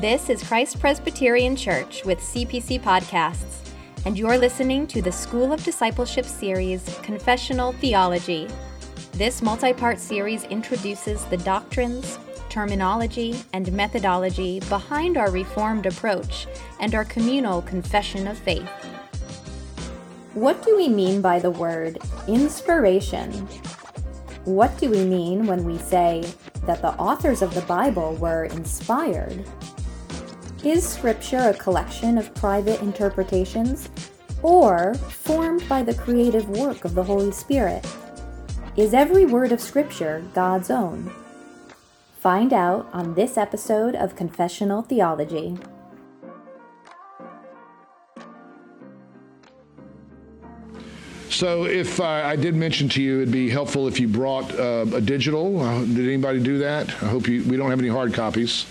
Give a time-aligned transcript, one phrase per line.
[0.00, 3.68] This is Christ Presbyterian Church with CPC Podcasts,
[4.06, 8.46] and you're listening to the School of Discipleship series, Confessional Theology.
[9.14, 12.16] This multi part series introduces the doctrines,
[12.48, 16.46] terminology, and methodology behind our Reformed approach
[16.78, 18.70] and our communal confession of faith.
[20.34, 23.32] What do we mean by the word inspiration?
[24.44, 26.24] What do we mean when we say
[26.66, 29.44] that the authors of the Bible were inspired?
[30.64, 33.88] Is Scripture a collection of private interpretations
[34.42, 37.86] or formed by the creative work of the Holy Spirit?
[38.76, 41.12] Is every word of Scripture God's own?
[42.18, 45.56] Find out on this episode of Confessional Theology.
[51.30, 54.86] So, if uh, I did mention to you, it'd be helpful if you brought uh,
[54.92, 55.60] a digital.
[55.60, 56.88] Uh, did anybody do that?
[57.00, 57.44] I hope you.
[57.44, 58.66] We don't have any hard copies.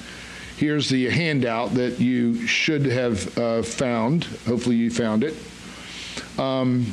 [0.58, 4.24] Here's the handout that you should have uh, found.
[4.48, 5.36] Hopefully, you found it.
[6.40, 6.92] Um,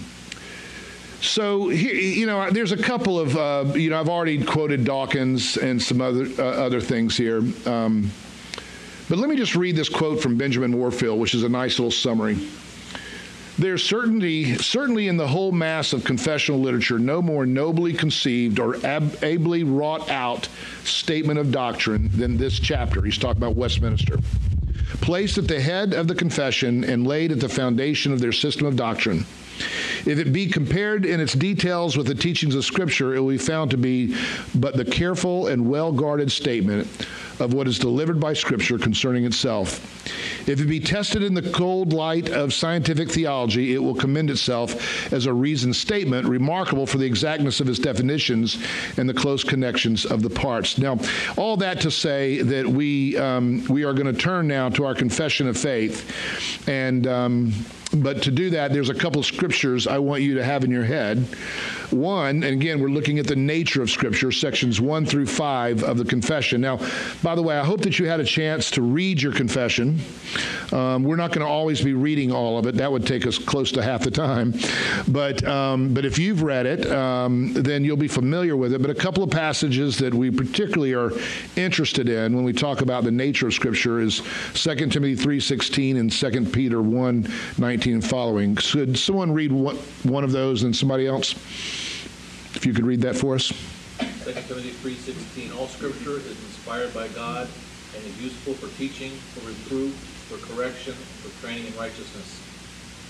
[1.23, 5.83] so you know, there's a couple of uh, you know I've already quoted Dawkins and
[5.83, 8.11] some other uh, other things here, um,
[9.09, 11.91] but let me just read this quote from Benjamin Warfield, which is a nice little
[11.91, 12.37] summary.
[13.57, 18.85] There's certainly, certainly in the whole mass of confessional literature, no more nobly conceived or
[18.85, 20.49] ab- ably wrought out
[20.83, 23.03] statement of doctrine than this chapter.
[23.03, 24.19] He's talking about Westminster.
[25.01, 28.67] Placed at the head of the confession and laid at the foundation of their system
[28.67, 29.25] of doctrine.
[30.05, 33.39] If it be compared in its details with the teachings of Scripture, it will be
[33.39, 34.17] found to be
[34.55, 36.87] but the careful and well guarded statement
[37.41, 39.81] of what is delivered by Scripture concerning itself.
[40.47, 45.13] If it be tested in the cold light of scientific theology, it will commend itself
[45.13, 48.59] as a reasoned statement, remarkable for the exactness of its definitions
[48.97, 50.79] and the close connections of the parts.
[50.79, 50.99] Now,
[51.37, 54.95] all that to say that we um, we are going to turn now to our
[54.95, 57.07] confession of faith, and.
[57.07, 57.53] Um,
[57.95, 60.85] but to do that, there's a couple scriptures I want you to have in your
[60.85, 61.19] head.
[61.91, 65.99] One, and again, we're looking at the nature of Scripture, sections one through five of
[65.99, 66.61] the confession.
[66.61, 66.81] Now,
[67.23, 70.01] by the way, I hope that you had a chance to read your confession.
[70.73, 72.77] Um, we're not going to always be reading all of it.
[72.77, 74.55] That would take us close to half the time.
[75.09, 78.81] But, um, but if you've read it, um, then you'll be familiar with it.
[78.81, 81.13] But a couple of passages that we particularly are
[81.57, 84.23] interested in when we talk about the nature of Scripture is
[84.55, 88.55] 2 Timothy 3.16 and 2 Peter 1.19 and following.
[88.55, 91.33] Could someone read one, one of those and somebody else?
[92.55, 93.49] If you could read that for us.
[93.99, 97.49] 2 Timothy 3.16, All Scripture is inspired by God
[97.95, 102.41] and is useful for teaching, for reproof, for correction, for training in righteousness,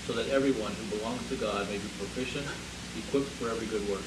[0.05, 2.45] so that everyone who belongs to God may be proficient,
[2.99, 4.03] equipped for every good work.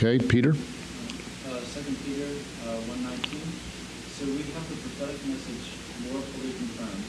[0.00, 0.56] Okay, Peter?
[0.56, 2.32] Uh, 2 Peter
[2.64, 3.20] uh, 1.19,
[4.16, 5.76] So we have the prophetic message
[6.08, 7.04] more fully confirmed.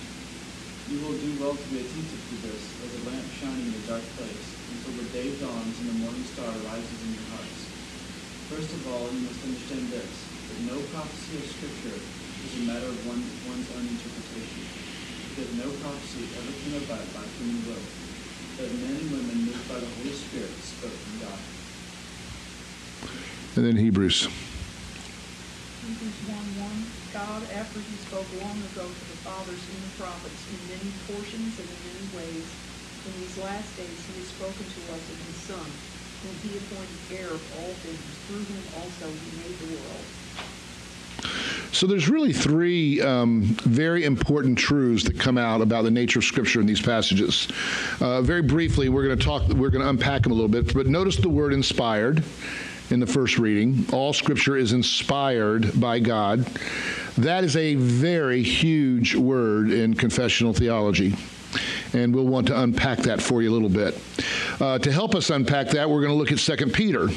[0.91, 3.83] You will do well to be attentive to this as a lamp shining in a
[3.87, 7.63] dark place until the day dawns and the morning star rises in your hearts.
[8.51, 11.95] First of all, you must understand this, that no prophecy of Scripture
[12.45, 14.65] is a matter of one, one's own interpretation,
[15.37, 17.85] that no prophecy ever came about by human will,
[18.57, 21.39] but men and women moved by the Holy Spirit spoke from God.
[23.55, 24.27] And then Hebrews.
[25.81, 30.47] Hebrews 1 1 God, after he spoke long ago to the fathers in the prophets
[30.49, 32.47] in many portions and in many ways,
[33.05, 35.65] in these last days he has spoken to us in his Son,
[36.23, 40.05] whom he appointed heir of all things, through whom also he made the world.
[41.71, 46.25] So there's really three um, very important truths that come out about the nature of
[46.25, 47.47] Scripture in these passages.
[48.01, 49.47] Uh, very briefly, we're going to talk.
[49.47, 50.73] We're going to unpack them a little bit.
[50.73, 52.23] But notice the word "inspired"
[52.89, 53.85] in the first reading.
[53.93, 56.45] All Scripture is inspired by God.
[57.17, 61.15] That is a very huge word in confessional theology.
[61.93, 63.99] And we'll want to unpack that for you a little bit.
[64.59, 67.09] Uh, to help us unpack that, we're going to look at 2 Peter.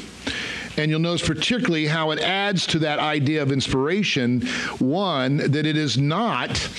[0.77, 4.41] And you'll notice particularly how it adds to that idea of inspiration
[4.79, 6.69] one, that it is not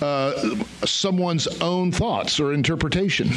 [0.00, 3.30] uh, someone's own thoughts or interpretation.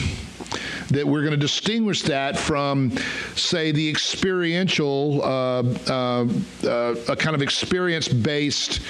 [0.89, 2.91] That we're going to distinguish that from,
[3.35, 6.27] say, the experiential, uh, uh,
[6.63, 8.81] uh a kind of experience based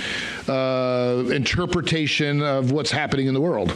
[0.50, 3.75] uh, interpretation of what's happening in the world,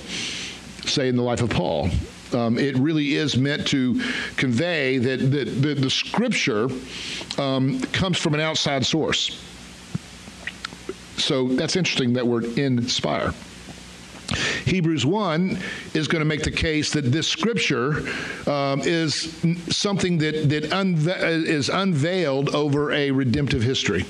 [0.86, 1.90] say, in the life of Paul.
[2.34, 4.02] Um, it really is meant to
[4.38, 6.70] convey that, that, that the scripture
[7.38, 9.44] um, comes from an outside source.
[11.18, 13.34] So that's interesting that word inspire.
[14.66, 15.58] Hebrews 1
[15.94, 18.08] is going to make the case that this scripture
[18.48, 19.36] um, is
[19.76, 24.06] something that, that unve- is unveiled over a redemptive history.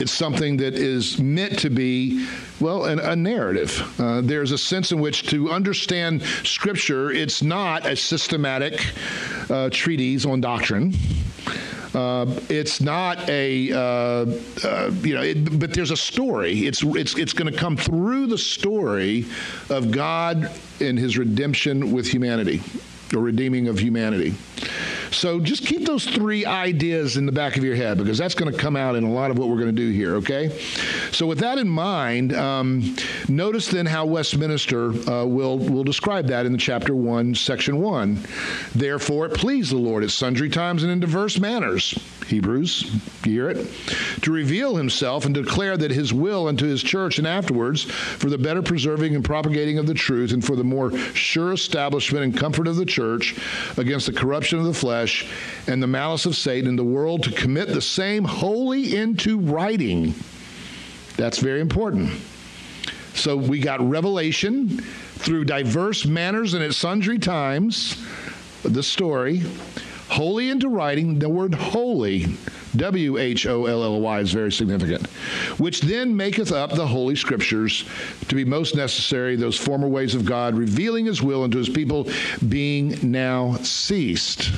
[0.00, 2.26] It's something that is meant to be,
[2.60, 4.00] well, an, a narrative.
[4.00, 8.84] Uh, there's a sense in which to understand Scripture, it's not a systematic
[9.50, 10.94] uh, treatise on doctrine.
[11.94, 13.78] Uh, it's not a, uh,
[14.64, 16.66] uh, you know, it, but there's a story.
[16.66, 19.24] It's, it's, it's going to come through the story
[19.70, 22.62] of God and his redemption with humanity,
[23.14, 24.34] or redeeming of humanity.
[25.10, 28.52] So just keep those three ideas in the back of your head because that's going
[28.52, 30.50] to come out in a lot of what we're going to do here, okay?
[31.12, 32.94] So with that in mind, um,
[33.28, 38.18] notice then how Westminster uh, will, will describe that in the chapter 1, section 1.
[38.74, 41.98] Therefore it pleased the Lord at sundry times and in diverse manners
[42.28, 42.90] Hebrews,
[43.24, 43.66] you hear it?
[44.22, 48.36] To reveal himself and declare that his will unto his church and afterwards for the
[48.36, 52.68] better preserving and propagating of the truth and for the more sure establishment and comfort
[52.68, 53.34] of the church
[53.78, 55.26] against the corruption of the flesh
[55.66, 60.14] and the malice of Satan in the world to commit the same wholly into writing.
[61.16, 62.10] That's very important.
[63.14, 64.80] So we got revelation
[65.16, 67.96] through diverse manners and at sundry times,
[68.62, 69.42] the story
[70.18, 72.26] Wholly into writing, the word holy,
[72.74, 75.06] W H O L L Y, is very significant,
[75.60, 77.84] which then maketh up the Holy Scriptures
[78.26, 82.08] to be most necessary, those former ways of God, revealing his will unto his people,
[82.48, 84.50] being now ceased.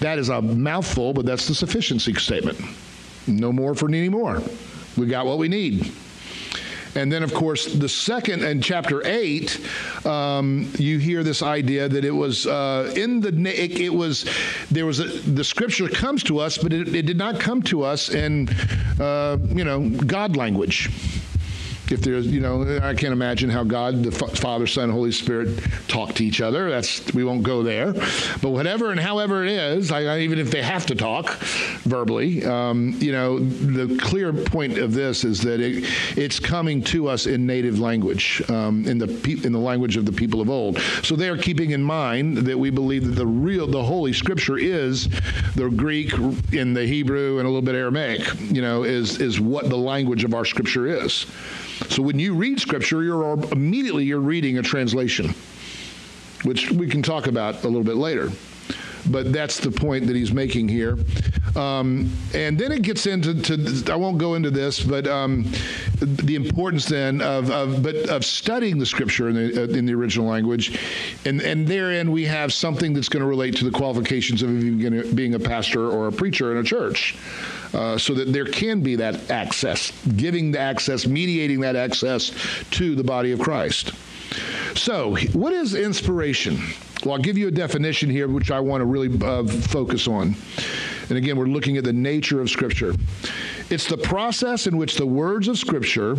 [0.00, 2.60] That is a mouthful, but that's the sufficiency statement.
[3.26, 4.42] No more for any more.
[4.94, 5.90] We got what we need.
[6.94, 9.60] And then, of course, the second in chapter eight,
[10.04, 14.28] um, you hear this idea that it was uh, in the it, it, was
[14.70, 17.82] there was a, the scripture comes to us, but it, it did not come to
[17.84, 18.48] us in
[18.98, 20.90] uh, you know God language
[21.90, 25.58] if there's, you know, I can't imagine how God, the Father, Son, Holy Spirit
[25.88, 26.70] talk to each other.
[26.70, 27.92] That's we won't go there.
[27.92, 31.30] But whatever and however it is, I, even if they have to talk
[31.84, 35.84] verbally, um, you know, the clear point of this is that it,
[36.16, 39.10] it's coming to us in native language, um, in the
[39.44, 40.78] in the language of the people of old.
[41.02, 44.58] So they are keeping in mind that we believe that the real, the Holy Scripture
[44.58, 45.08] is
[45.54, 46.12] the Greek
[46.52, 48.22] in the Hebrew and a little bit Aramaic.
[48.40, 51.26] You know, is is what the language of our Scripture is.
[51.88, 55.34] So when you read Scripture, you're immediately you're reading a translation,
[56.44, 58.30] which we can talk about a little bit later.
[59.08, 60.98] But that's the point that he's making here.
[61.56, 65.50] Um, and then it gets into, to, I won't go into this, but um,
[66.00, 69.94] the importance then of, of, but of studying the scripture in the, uh, in the
[69.94, 70.78] original language.
[71.24, 74.50] And, and therein we have something that's going to relate to the qualifications of
[75.16, 77.16] being a pastor or a preacher in a church.
[77.72, 82.32] Uh, so that there can be that access, giving the access, mediating that access
[82.70, 83.92] to the body of Christ.
[84.74, 86.58] So, what is inspiration?
[87.04, 90.34] Well, I'll give you a definition here, which I want to really uh, focus on.
[91.08, 92.94] And again, we're looking at the nature of Scripture.
[93.70, 96.16] It's the process in which the words of Scripture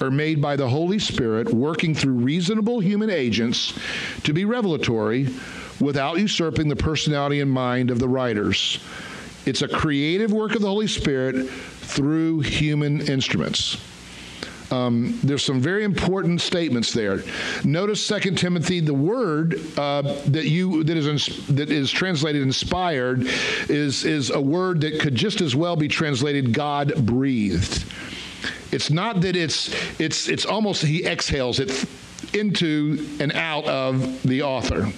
[0.00, 3.78] are made by the Holy Spirit working through reasonable human agents
[4.24, 5.28] to be revelatory
[5.80, 8.80] without usurping the personality and mind of the writers.
[9.46, 13.78] It's a creative work of the Holy Spirit through human instruments.
[14.70, 17.22] Um, there's some very important statements there.
[17.64, 23.26] Notice 2 Timothy, the word uh, that you that is that is translated inspired
[23.68, 27.84] is is a word that could just as well be translated God breathed.
[28.72, 31.84] It's not that it's it's it's almost he exhales it
[32.32, 34.90] into and out of the author.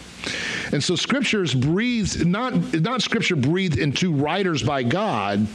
[0.72, 5.46] And so scriptures breathed, not, not scripture breathed into writers by God,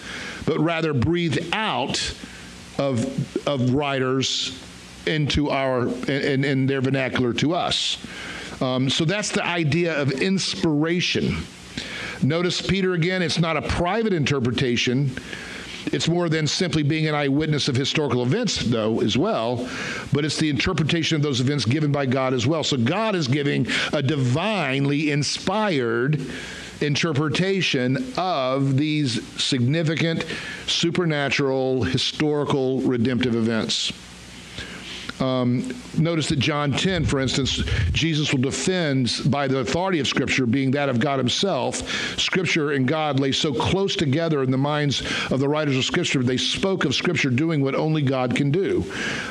[0.45, 2.13] but rather breathed out
[2.77, 4.59] of, of writers
[5.05, 7.97] into our, in, in their vernacular to us.
[8.61, 11.37] Um, so that's the idea of inspiration.
[12.21, 15.11] Notice Peter again, it's not a private interpretation
[15.91, 19.69] it's more than simply being an eyewitness of historical events, though, as well,
[20.13, 22.63] but it's the interpretation of those events given by God as well.
[22.63, 26.21] So God is giving a divinely inspired
[26.81, 30.25] interpretation of these significant
[30.65, 33.93] supernatural historical redemptive events.
[35.21, 37.57] Um, notice that John 10, for instance,
[37.91, 41.87] Jesus will defend by the authority of Scripture being that of God Himself.
[42.19, 45.01] Scripture and God lay so close together in the minds
[45.31, 46.23] of the writers of Scripture.
[46.23, 48.83] They spoke of Scripture doing what only God can do,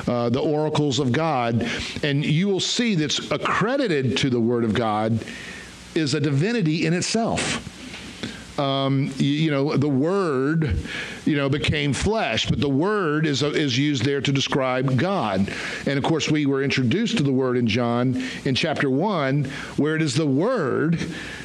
[0.07, 1.69] uh, the oracles of God.
[2.03, 5.25] And you will see that's accredited to the Word of God
[5.97, 7.80] is a divinity in itself
[8.59, 10.77] um, you, you, know, the Word,
[11.25, 15.53] you know, became flesh, but the Word is, is used there to describe God.
[15.87, 19.45] And of course, we were introduced to the Word in John in chapter 1,
[19.77, 21.01] where it is the Word.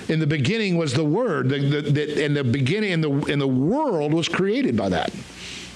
[0.09, 1.49] In the beginning was the Word.
[1.49, 5.13] The, the, the, in the beginning, in the, in the world was created by that.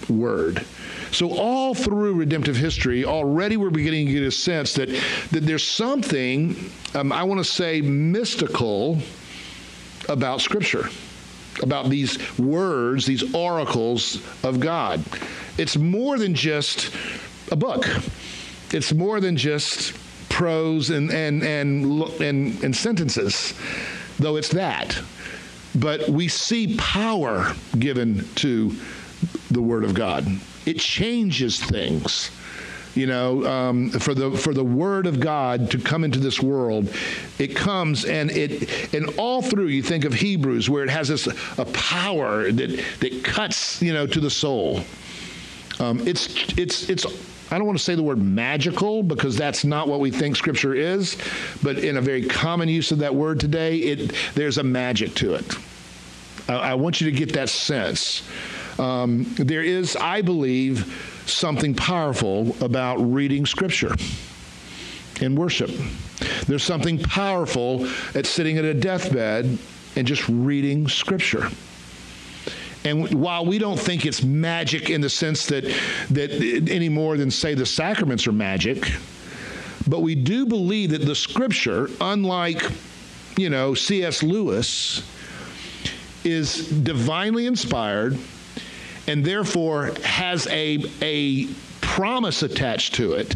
[0.09, 0.65] word.
[1.11, 4.89] So all through redemptive history, already we're beginning to get a sense that,
[5.31, 6.55] that there's something,
[6.93, 8.99] um, I want to say, mystical
[10.07, 10.89] about Scripture,
[11.61, 15.03] about these words, these oracles of God.
[15.57, 16.91] It's more than just
[17.51, 17.85] a book.
[18.71, 19.97] It's more than just
[20.29, 23.53] prose and, and, and, and, and sentences,
[24.19, 24.99] though it's that.
[25.75, 28.75] But we see power given to
[29.51, 30.27] the Word of God.
[30.65, 32.31] It changes things.
[32.95, 36.91] You know, um, for the for the Word of God to come into this world,
[37.37, 41.27] it comes and it and all through you think of Hebrews where it has this
[41.57, 44.81] a power that that cuts you know to the soul.
[45.79, 46.27] Um, it's
[46.57, 47.05] it's it's
[47.51, 50.75] I don't want to say the word magical because that's not what we think Scripture
[50.75, 51.17] is,
[51.63, 55.35] but in a very common use of that word today, it there's a magic to
[55.35, 55.45] it.
[56.47, 58.23] I, I want you to get that sense.
[58.77, 63.95] Um, there is, I believe, something powerful about reading Scripture
[65.21, 65.71] in worship.
[66.47, 69.57] There's something powerful at sitting at a deathbed
[69.95, 71.49] and just reading Scripture.
[72.85, 75.65] And while we don't think it's magic in the sense that,
[76.11, 76.31] that
[76.69, 78.89] any more than, say, the sacraments are magic,
[79.87, 82.63] but we do believe that the Scripture, unlike,
[83.37, 84.23] you know, C.S.
[84.23, 85.03] Lewis,
[86.23, 88.17] is divinely inspired
[89.09, 91.47] and therefore has a, a
[91.81, 93.35] promise attached to it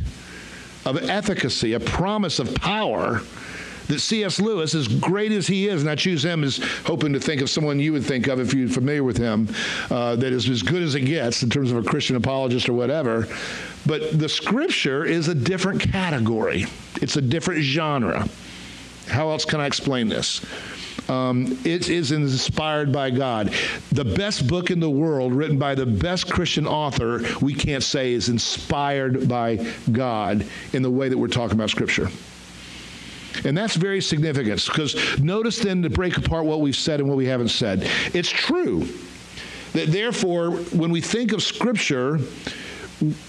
[0.85, 3.21] of efficacy, a promise of power
[3.87, 4.39] that C.S.
[4.39, 7.49] Lewis, as great as he is, and I choose him as hoping to think of
[7.49, 9.49] someone you would think of if you're familiar with him,
[9.89, 12.73] uh, that is as good as it gets in terms of a Christian apologist or
[12.73, 13.27] whatever.
[13.85, 16.65] But the scripture is a different category,
[17.01, 18.27] it's a different genre.
[19.07, 20.45] How else can I explain this?
[21.10, 23.53] Um, it is inspired by God.
[23.91, 28.13] The best book in the world, written by the best Christian author, we can't say
[28.13, 32.10] is inspired by God in the way that we're talking about Scripture.
[33.43, 37.17] And that's very significant because notice then to break apart what we've said and what
[37.17, 37.89] we haven't said.
[38.13, 38.88] It's true
[39.74, 42.19] that therefore, when we think of Scripture,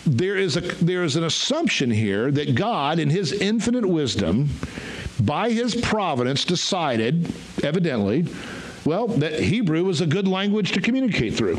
[0.07, 4.51] there is, a, there is an assumption here that God, in His infinite wisdom,
[5.21, 8.27] by his providence, decided, evidently,
[8.85, 11.59] well, that Hebrew was a good language to communicate through.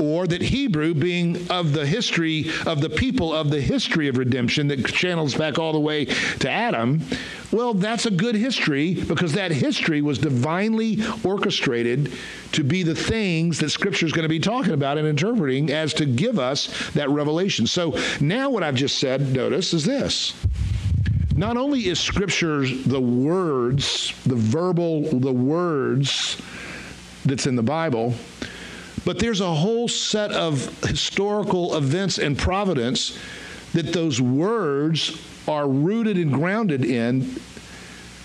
[0.00, 4.68] Or that Hebrew, being of the history of the people of the history of redemption
[4.68, 7.02] that channels back all the way to Adam,
[7.50, 12.12] well, that's a good history because that history was divinely orchestrated
[12.52, 15.92] to be the things that Scripture is going to be talking about and interpreting as
[15.94, 17.66] to give us that revelation.
[17.66, 20.32] So now, what I've just said, notice, is this
[21.38, 26.42] not only is scripture the words, the verbal, the words
[27.24, 28.12] that's in the Bible,
[29.04, 33.16] but there's a whole set of historical events and providence
[33.72, 37.36] that those words are rooted and grounded in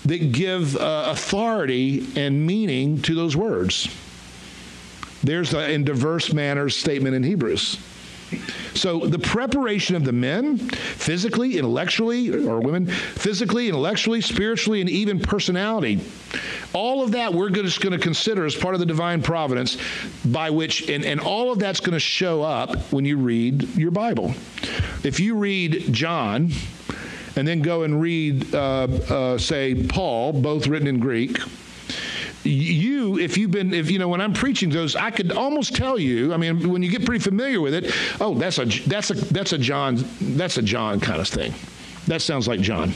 [0.04, 3.88] that give uh, authority and meaning to those words.
[5.22, 7.78] There's a in diverse manners statement in Hebrews.
[8.74, 15.20] So the preparation of the men, physically, intellectually, or women, physically, intellectually, spiritually, and even
[15.20, 16.00] personality,
[16.72, 19.78] all of that we're just going to consider as part of the divine providence
[20.24, 23.90] by which, and, and all of that's going to show up when you read your
[23.90, 24.34] Bible.
[25.04, 26.50] If you read John,
[27.36, 31.38] and then go and read, uh, uh, say, Paul, both written in Greek,
[32.44, 35.98] you, if you've been, if you know, when I'm preaching those, I could almost tell
[35.98, 36.32] you.
[36.32, 39.52] I mean, when you get pretty familiar with it, oh, that's a that's a that's
[39.52, 41.52] a John that's a John kind of thing.
[42.06, 42.92] That sounds like John.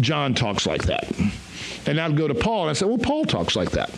[0.00, 1.10] John talks like that,
[1.86, 3.90] and I'd go to Paul and I say, well, Paul talks like that.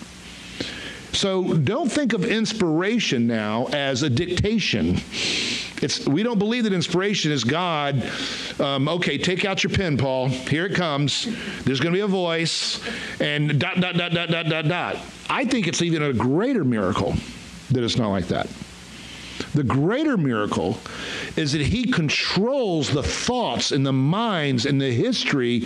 [1.15, 4.97] So don't think of inspiration now as a dictation.
[5.81, 8.11] It's, we don't believe that inspiration is God.
[8.59, 10.29] Um, okay, take out your pen, Paul.
[10.29, 11.27] Here it comes.
[11.65, 12.81] There's going to be a voice,
[13.21, 14.97] and dot, dot, dot, dot, dot, dot, dot.
[15.31, 17.15] I think it's even a greater miracle
[17.71, 18.49] that it's not like that.
[19.55, 20.79] The greater miracle
[21.37, 25.65] is that he controls the thoughts and the minds and the history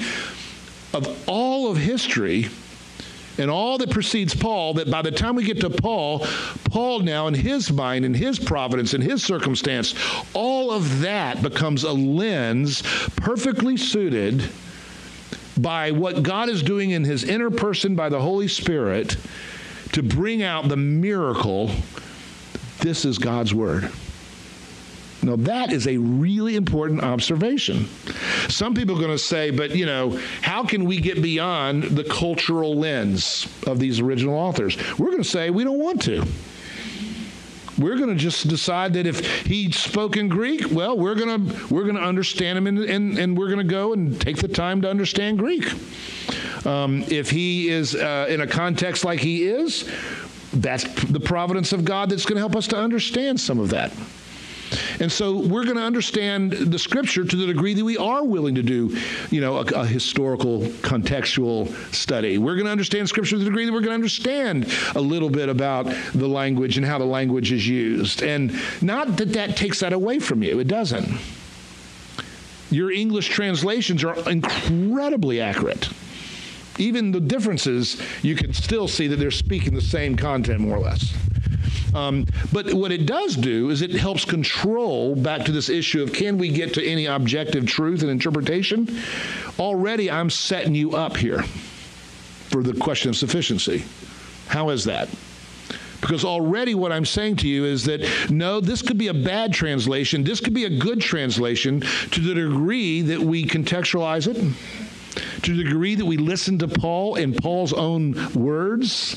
[0.93, 2.49] of all of history
[3.39, 6.27] and all that precedes Paul, that by the time we get to Paul,
[6.71, 9.95] Paul now in his mind, in his providence, in his circumstance,
[10.35, 12.83] all of that becomes a lens
[13.17, 14.49] perfectly suited
[15.57, 19.17] by what God is doing in his inner person by the Holy Spirit
[19.93, 21.71] to bring out the miracle.
[22.81, 23.91] This is God's word.
[25.23, 27.89] Now, that is a really important observation.
[28.49, 32.05] Some people are going to say, but you know, how can we get beyond the
[32.05, 34.77] cultural lens of these original authors?
[34.99, 36.25] We're going to say we don't want to.
[37.79, 41.73] We're going to just decide that if he spoke in Greek, well, we're going to
[41.73, 44.49] we're going to understand him, and, and, and we're going to go and take the
[44.49, 45.65] time to understand Greek.
[46.67, 49.89] Um, if he is uh, in a context like he is,
[50.53, 53.93] that's the providence of God that's going to help us to understand some of that.
[55.01, 58.55] And so we're going to understand the scripture to the degree that we are willing
[58.57, 58.97] to do,
[59.31, 62.39] you know, a, a historical contextual study.
[62.39, 65.31] We're going to understand scripture to the degree that we're going to understand a little
[65.31, 68.23] bit about the language and how the language is used.
[68.23, 71.09] And not that that takes that away from you, it doesn't.
[72.71, 75.89] Your English translations are incredibly accurate.
[76.79, 80.81] Even the differences, you can still see that they're speaking the same content more or
[80.81, 81.13] less.
[81.95, 86.13] Um, but what it does do is it helps control back to this issue of
[86.13, 88.89] can we get to any objective truth and interpretation?
[89.59, 91.43] Already, I'm setting you up here
[92.51, 93.85] for the question of sufficiency.
[94.49, 95.09] How is that?
[96.01, 99.53] Because already what I'm saying to you is that no, this could be a bad
[99.53, 100.23] translation.
[100.23, 104.37] This could be a good translation to the degree that we contextualize it,
[105.43, 109.17] to the degree that we listen to Paul in Paul's own words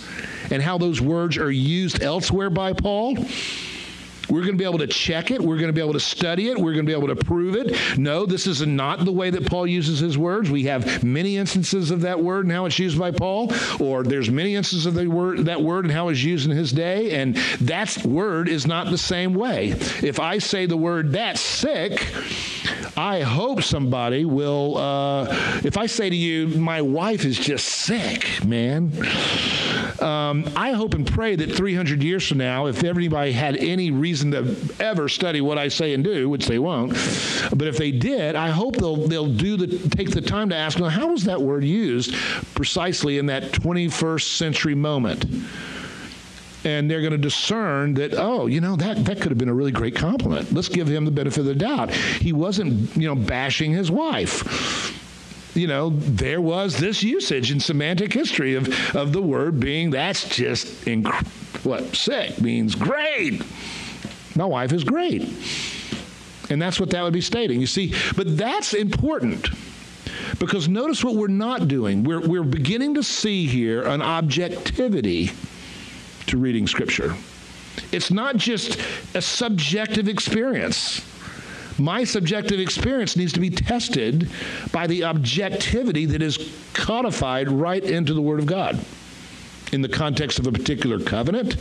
[0.50, 3.18] and how those words are used elsewhere by Paul.
[4.32, 5.42] We're going to be able to check it.
[5.42, 6.58] We're going to be able to study it.
[6.58, 8.00] We're going to be able to prove it.
[8.00, 10.50] No, this is not the way that Paul uses his words.
[10.50, 14.32] We have many instances of that word and how it's used by Paul, or there's
[14.32, 17.36] many instances of the word, that word and how it's used in his day, and
[17.60, 19.72] that word is not the same way.
[20.02, 22.08] If I say the word that's sick,
[22.96, 25.28] I hope somebody will, uh,
[25.64, 28.92] if I say to you, my wife is just sick, man,
[30.02, 34.21] um, I hope and pray that 300 years from now, if everybody had any reason
[34.30, 36.92] to ever study what I say and do, which they won't,
[37.56, 40.78] but if they did, I hope they'll, they'll do the, take the time to ask,
[40.78, 42.14] well, how was that word used
[42.54, 45.26] precisely in that 21st century moment?
[46.64, 49.54] and they're going to discern that oh you know that that could have been a
[49.54, 53.16] really great compliment let's give him the benefit of the doubt he wasn't you know
[53.16, 54.94] bashing his wife
[55.56, 60.28] you know, there was this usage in semantic history of, of the word being that's
[60.30, 63.42] just inc- what sick means great.
[64.36, 65.24] My wife is great.
[66.50, 67.62] And that's what that would be stating.
[67.62, 69.48] You see, but that's important
[70.40, 72.04] because notice what we're not doing.
[72.04, 75.32] We're, we're beginning to see here an objectivity
[76.28, 77.16] to reading Scripture.
[77.92, 78.80] It's not just
[79.16, 81.06] a subjective experience.
[81.78, 84.30] My subjective experience needs to be tested
[84.72, 88.84] by the objectivity that is codified right into the Word of God.
[89.72, 91.56] In the context of a particular covenant,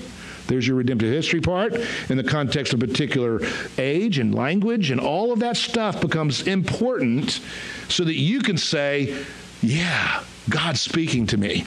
[0.50, 1.74] there's your redemptive history part.
[2.10, 3.40] In the context of particular
[3.78, 7.40] age and language, and all of that stuff becomes important
[7.88, 9.24] so that you can say,
[9.62, 11.64] Yeah, God's speaking to me.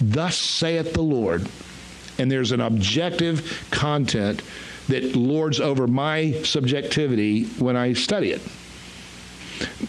[0.00, 1.46] Thus saith the Lord
[2.18, 4.42] and there's an objective content
[4.88, 8.42] that lords over my subjectivity when I study it.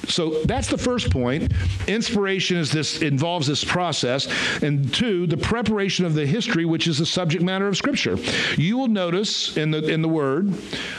[0.08, 1.52] So that's the first point.
[1.88, 4.28] Inspiration is this involves this process,
[4.62, 8.18] and two, the preparation of the history, which is the subject matter of Scripture.
[8.58, 10.54] You will notice in the in the Word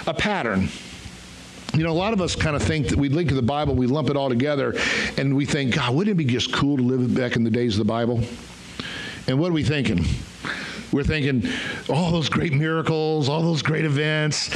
[0.06, 0.68] a pattern.
[1.74, 3.74] You know, a lot of us kind of think that we link to the Bible,
[3.74, 4.74] we lump it all together,
[5.18, 7.74] and we think, God, wouldn't it be just cool to live back in the days
[7.74, 8.22] of the Bible?
[9.26, 10.04] And what are we thinking?
[10.94, 11.50] We're thinking
[11.88, 14.48] all those great miracles, all those great events.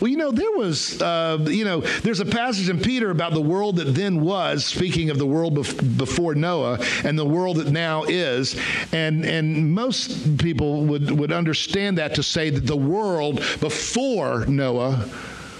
[0.00, 3.40] Well, you know, there was, uh, you know, there's a passage in Peter about the
[3.40, 7.70] world that then was, speaking of the world bef- before Noah and the world that
[7.70, 8.60] now is.
[8.90, 15.08] And, and most people would, would understand that to say that the world before Noah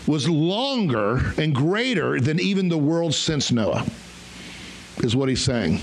[0.08, 3.86] was longer and greater than even the world since Noah,
[4.98, 5.80] is what he's saying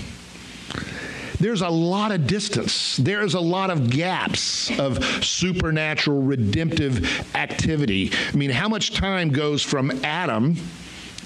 [1.42, 2.96] there's a lot of distance.
[2.96, 8.12] There's a lot of gaps of supernatural redemptive activity.
[8.32, 10.56] I mean, how much time goes from Adam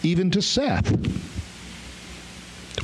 [0.02, 0.90] even to Seth?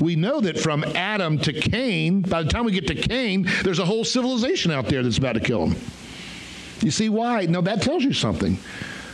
[0.00, 3.78] We know that from Adam to Cain, by the time we get to Cain, there's
[3.78, 5.76] a whole civilization out there that's about to kill him.
[6.80, 7.46] You see why?
[7.46, 8.58] No, that tells you something.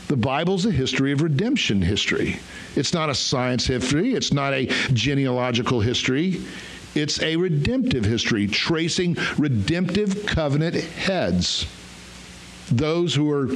[0.09, 2.41] The Bible's a history of redemption history.
[2.75, 6.41] It's not a science history, it's not a genealogical history.
[6.99, 11.67] It's a redemptive history, tracing redemptive covenant heads.
[12.71, 13.49] Those who are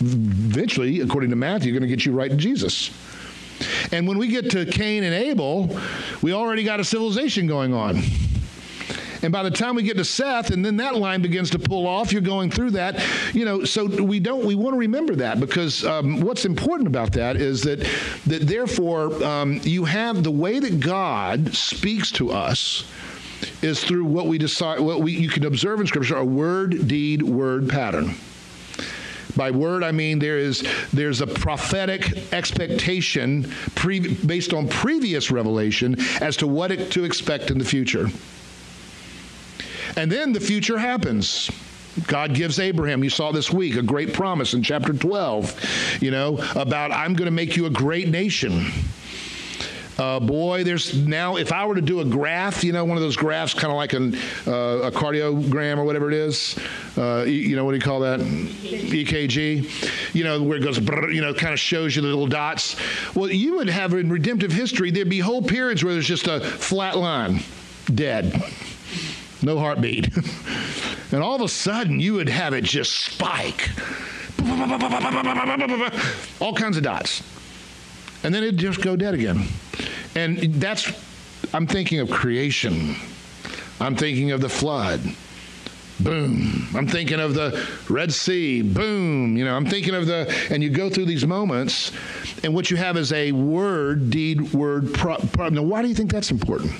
[0.00, 2.90] eventually, according to Matthew, going to get you right to Jesus.
[3.92, 5.78] And when we get to Cain and Abel,
[6.22, 8.02] we already got a civilization going on.
[9.26, 11.88] And by the time we get to Seth, and then that line begins to pull
[11.88, 13.04] off, you're going through that.
[13.34, 14.44] You know, so we don't.
[14.44, 17.80] We want to remember that because um, what's important about that is that
[18.28, 22.84] that therefore um, you have the way that God speaks to us
[23.62, 24.78] is through what we decide.
[24.78, 28.14] What we you can observe in Scripture a word, deed, word pattern.
[29.34, 35.96] By word, I mean there is there's a prophetic expectation pre, based on previous revelation
[36.20, 38.08] as to what it, to expect in the future.
[39.96, 41.50] And then the future happens.
[42.06, 46.38] God gives Abraham, you saw this week, a great promise in chapter 12, you know,
[46.54, 48.66] about I'm going to make you a great nation.
[49.98, 53.02] Uh, boy, there's now, if I were to do a graph, you know, one of
[53.02, 54.14] those graphs, kind of like an,
[54.46, 56.58] uh, a cardiogram or whatever it is,
[56.98, 58.20] uh, you know, what do you call that?
[58.20, 60.14] EKG.
[60.14, 62.76] You know, where it goes, you know, kind of shows you the little dots.
[63.14, 66.40] Well, you would have in redemptive history, there'd be whole periods where there's just a
[66.40, 67.40] flat line,
[67.94, 68.34] dead,
[69.42, 70.14] no heartbeat.
[71.12, 73.70] and all of a sudden, you would have it just spike.
[76.40, 77.22] All kinds of dots.
[78.22, 79.46] And then it'd just go dead again.
[80.14, 80.90] And that's,
[81.52, 82.96] I'm thinking of creation.
[83.80, 85.00] I'm thinking of the flood.
[86.00, 86.66] Boom.
[86.74, 88.62] I'm thinking of the Red Sea.
[88.62, 89.36] Boom.
[89.36, 91.92] You know, I'm thinking of the, and you go through these moments,
[92.44, 95.48] and what you have is a word, deed, word, pro, pro.
[95.48, 96.72] Now, why do you think that's important?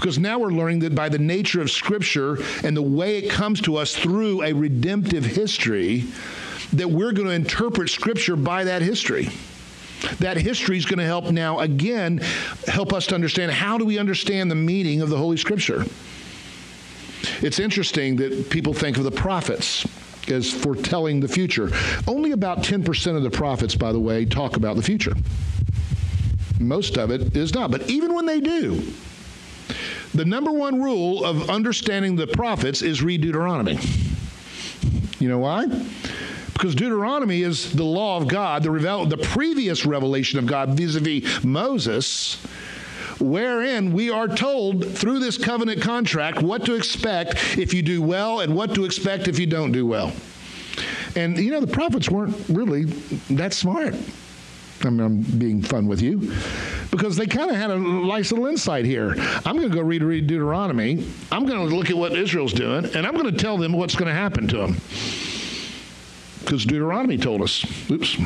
[0.00, 3.60] Because now we're learning that by the nature of Scripture and the way it comes
[3.60, 6.04] to us through a redemptive history,
[6.72, 9.28] that we're going to interpret Scripture by that history.
[10.20, 12.18] That history is going to help now again
[12.66, 15.84] help us to understand how do we understand the meaning of the Holy Scripture.
[17.42, 19.86] It's interesting that people think of the prophets
[20.30, 21.70] as foretelling the future.
[22.08, 25.12] Only about 10% of the prophets, by the way, talk about the future.
[26.58, 27.70] Most of it is not.
[27.70, 28.82] But even when they do,
[30.14, 33.78] the number one rule of understanding the prophets is read Deuteronomy.
[35.18, 35.66] You know why?
[36.60, 40.94] because Deuteronomy is the law of God, the, revel- the previous revelation of God vis
[40.94, 42.34] a vis Moses,
[43.18, 48.40] wherein we are told through this covenant contract what to expect if you do well
[48.40, 50.12] and what to expect if you don't do well.
[51.16, 52.84] And you know, the prophets weren't really
[53.30, 53.94] that smart.
[54.84, 56.30] I mean, I'm being fun with you
[56.90, 59.14] because they kind of had a nice little insight here.
[59.44, 61.06] I'm going to go read, read Deuteronomy.
[61.30, 63.94] I'm going to look at what Israel's doing, and I'm going to tell them what's
[63.94, 64.76] going to happen to them
[66.40, 67.64] because Deuteronomy told us.
[67.90, 68.18] Oops.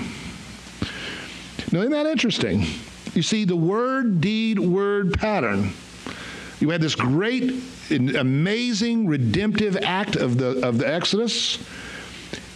[1.72, 2.64] Now, isn't that interesting?
[3.12, 5.72] You see, the word, deed, word pattern.
[6.58, 7.52] You had this great,
[7.90, 11.58] amazing, redemptive act of the, of the Exodus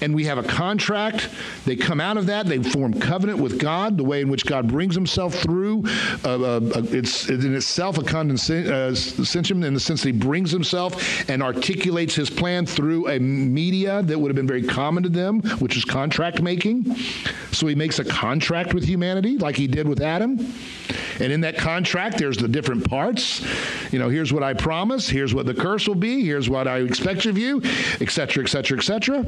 [0.01, 1.29] and we have a contract.
[1.65, 2.47] They come out of that.
[2.47, 5.85] They form covenant with God, the way in which God brings himself through.
[6.25, 11.29] Uh, uh, uh it's in itself a condescension in the sense that he brings himself
[11.29, 15.41] and articulates his plan through a media that would have been very common to them,
[15.59, 16.97] which is contract making.
[17.53, 20.39] So he makes a contract with humanity like he did with Adam.
[21.21, 23.45] And in that contract, there's the different parts.
[23.93, 26.79] You know, here's what I promise, here's what the curse will be, here's what I
[26.79, 27.61] expect of you,
[28.01, 29.25] etc., etc., etc.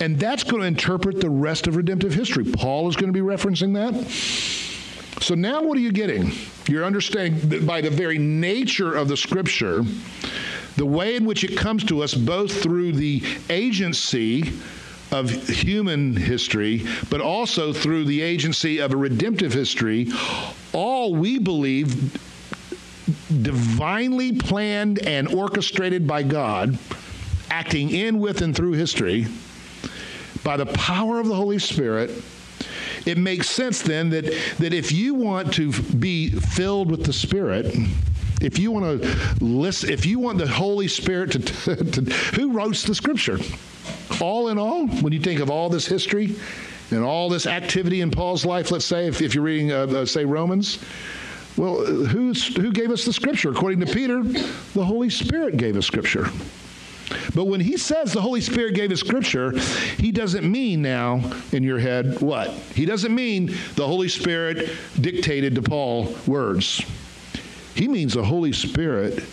[0.00, 2.44] And that's going to interpret the rest of redemptive history.
[2.44, 4.10] Paul is going to be referencing that.
[5.22, 6.32] So now what are you getting?
[6.66, 9.84] You're understanding that by the very nature of the scripture,
[10.76, 14.54] the way in which it comes to us, both through the agency
[15.12, 20.08] of human history, but also through the agency of a redemptive history,
[20.72, 22.18] all we believe
[23.42, 26.78] divinely planned and orchestrated by God,
[27.50, 29.26] acting in, with, and through history,
[30.42, 32.10] by the power of the Holy Spirit,
[33.06, 34.24] it makes sense then that,
[34.58, 37.74] that if you want to be filled with the Spirit,
[38.40, 41.40] if you want to listen, if you want the Holy Spirit to,
[41.84, 42.00] to,
[42.34, 43.38] who wrote the Scripture?
[44.20, 46.34] All in all, when you think of all this history
[46.90, 50.06] and all this activity in Paul's life, let's say, if, if you're reading, uh, uh,
[50.06, 50.78] say, Romans,
[51.56, 53.50] well, who's, who gave us the Scripture?
[53.50, 56.28] According to Peter, the Holy Spirit gave us Scripture.
[57.34, 59.52] But when he says the Holy Spirit gave us Scripture,
[59.98, 61.20] he doesn't mean now
[61.52, 62.50] in your head what?
[62.50, 64.70] He doesn't mean the Holy Spirit
[65.00, 66.82] dictated to Paul words.
[67.74, 69.24] He means the Holy Spirit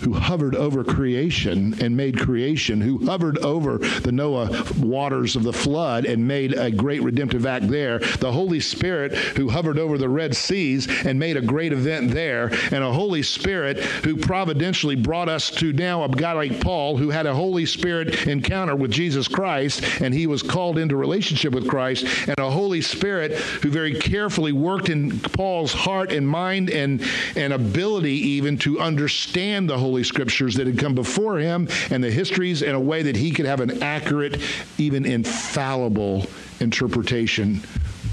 [0.00, 5.52] who hovered over creation and made creation, who hovered over the Noah waters of the
[5.52, 10.08] flood and made a great redemptive act there, the Holy Spirit who hovered over the
[10.08, 15.28] Red Seas and made a great event there, and a Holy Spirit who providentially brought
[15.28, 19.28] us to now a guy like Paul who had a Holy Spirit encounter with Jesus
[19.28, 23.94] Christ and he was called into relationship with Christ, and a Holy Spirit who very
[23.94, 27.02] carefully worked in Paul's heart and mind and,
[27.36, 32.04] and ability even to understand the Holy Holy Scriptures that had come before him and
[32.04, 34.40] the histories in a way that he could have an accurate,
[34.78, 36.26] even infallible
[36.60, 37.60] interpretation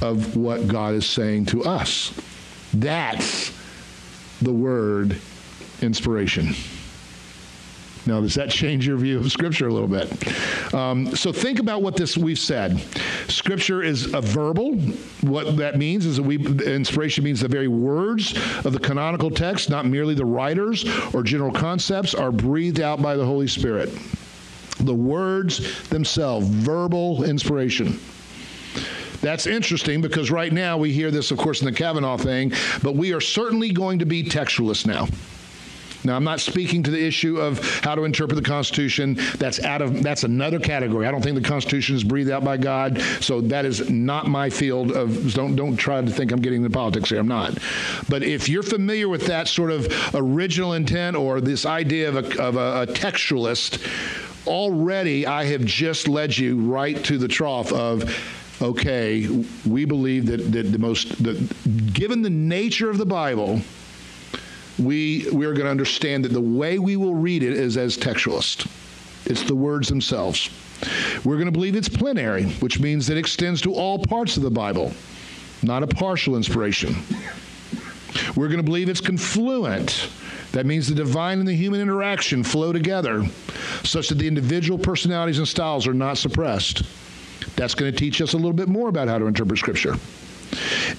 [0.01, 2.19] of what God is saying to us.
[2.73, 3.53] That's
[4.41, 5.17] the word
[5.83, 6.55] inspiration.
[8.07, 10.73] Now, does that change your view of Scripture a little bit?
[10.73, 12.79] Um, so think about what this we've said.
[13.27, 14.75] Scripture is a verbal.
[15.21, 19.69] What that means is that we inspiration means the very words of the canonical text,
[19.69, 23.89] not merely the writers or general concepts, are breathed out by the Holy Spirit.
[24.79, 27.99] The words themselves, verbal inspiration.
[29.19, 32.95] That's interesting because right now we hear this, of course, in the Kavanaugh thing, but
[32.95, 35.07] we are certainly going to be textualists now.
[36.07, 39.17] Now, I'm not speaking to the issue of how to interpret the Constitution.
[39.37, 41.05] That's out of that's another category.
[41.05, 44.49] I don't think the Constitution is breathed out by God, so that is not my
[44.49, 45.33] field of.
[45.33, 47.19] Don't don't try to think I'm getting into politics here.
[47.19, 47.57] I'm not.
[48.09, 52.41] But if you're familiar with that sort of original intent or this idea of a,
[52.41, 53.85] of a, a textualist,
[54.47, 58.09] already I have just led you right to the trough of
[58.61, 59.27] okay,
[59.65, 63.61] we believe that, that the most, that given the nature of the Bible,
[64.79, 67.97] we, we are going to understand that the way we will read it is as
[67.97, 68.67] textualist.
[69.25, 70.49] It's the words themselves.
[71.23, 74.43] We're going to believe it's plenary, which means that it extends to all parts of
[74.43, 74.93] the Bible,
[75.63, 76.95] not a partial inspiration.
[78.35, 80.09] We're going to believe it's confluent.
[80.51, 83.25] That means the divine and the human interaction flow together
[83.83, 86.83] such that the individual personalities and styles are not suppressed.
[87.55, 89.95] That's going to teach us a little bit more about how to interpret Scripture.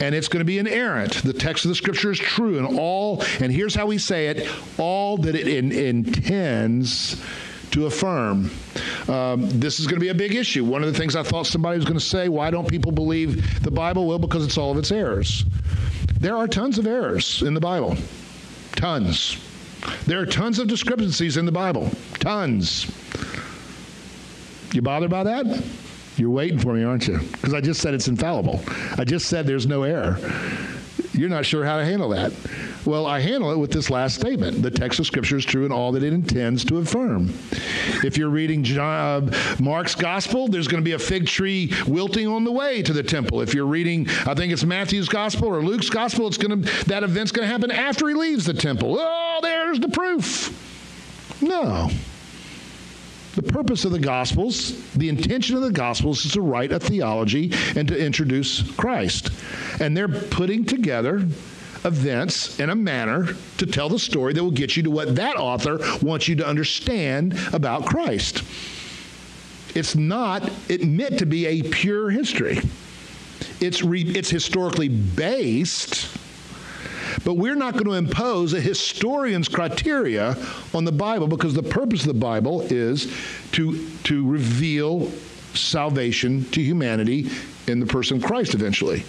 [0.00, 1.22] And it's going to be inerrant.
[1.22, 4.48] The text of the Scripture is true and all, and here's how we say it
[4.78, 7.20] all that it in, intends
[7.72, 8.50] to affirm.
[9.08, 10.64] Um, this is going to be a big issue.
[10.64, 13.62] One of the things I thought somebody was going to say, why don't people believe
[13.62, 14.06] the Bible?
[14.06, 15.44] Well, because it's all of its errors.
[16.20, 17.96] There are tons of errors in the Bible.
[18.72, 19.38] Tons.
[20.06, 21.90] There are tons of discrepancies in the Bible.
[22.14, 22.86] Tons.
[24.72, 25.46] You bothered by that?
[26.18, 27.18] You're waiting for me, aren't you?
[27.18, 28.60] Because I just said it's infallible.
[28.96, 30.18] I just said there's no error.
[31.12, 32.32] You're not sure how to handle that.
[32.84, 34.62] Well, I handle it with this last statement.
[34.62, 37.34] The text of Scripture is true in all that it intends to affirm.
[38.04, 42.26] If you're reading John, uh, Mark's Gospel, there's going to be a fig tree wilting
[42.26, 43.40] on the way to the temple.
[43.40, 47.02] If you're reading, I think it's Matthew's Gospel or Luke's Gospel, it's going to that
[47.02, 48.96] event's going to happen after he leaves the temple.
[48.98, 51.42] Oh, there's the proof.
[51.42, 51.90] No.
[53.34, 57.52] The purpose of the Gospels, the intention of the Gospels is to write a theology
[57.76, 59.30] and to introduce Christ.
[59.80, 61.26] And they're putting together
[61.84, 65.36] events in a manner to tell the story that will get you to what that
[65.36, 68.42] author wants you to understand about Christ.
[69.76, 72.60] It's not it meant to be a pure history.
[73.60, 76.17] It's re, it's historically based
[77.24, 80.36] but we're not going to impose a historian's criteria
[80.74, 83.12] on the Bible because the purpose of the Bible is
[83.52, 85.10] to, to reveal
[85.54, 87.30] salvation to humanity
[87.66, 89.04] in the person of Christ eventually.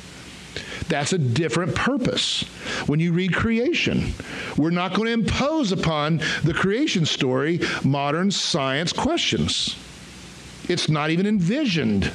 [0.88, 2.42] That's a different purpose.
[2.88, 4.14] When you read creation,
[4.58, 9.76] we're not going to impose upon the creation story modern science questions.
[10.68, 12.12] It's not even envisioned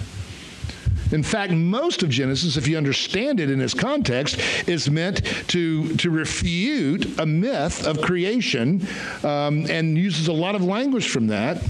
[1.12, 4.38] in fact, most of Genesis, if you understand it in its context,
[4.68, 8.86] is meant to, to refute a myth of creation
[9.22, 11.62] um, and uses a lot of language from that,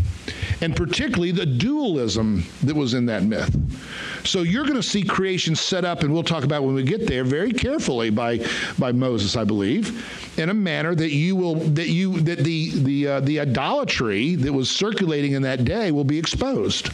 [0.61, 3.55] and particularly the dualism that was in that myth.
[4.25, 7.07] So you're going to see creation set up, and we'll talk about when we get
[7.07, 8.41] there very carefully by
[8.79, 13.07] by Moses, I believe, in a manner that you will that you that the the
[13.09, 16.91] uh, the idolatry that was circulating in that day will be exposed.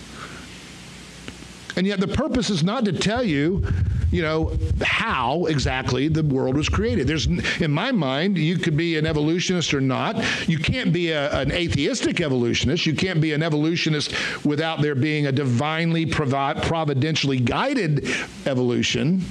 [1.81, 3.67] And yet the purpose is not to tell you,
[4.11, 7.07] you know, how exactly the world was created.
[7.07, 10.23] There's, in my mind, you could be an evolutionist or not.
[10.47, 12.85] You can't be a, an atheistic evolutionist.
[12.85, 14.13] You can't be an evolutionist
[14.45, 18.07] without there being a divinely provi- providentially guided
[18.45, 19.23] evolution.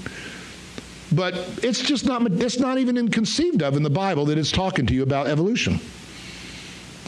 [1.12, 4.88] But it's just not, it's not even conceived of in the Bible that it's talking
[4.88, 5.80] to you about evolution.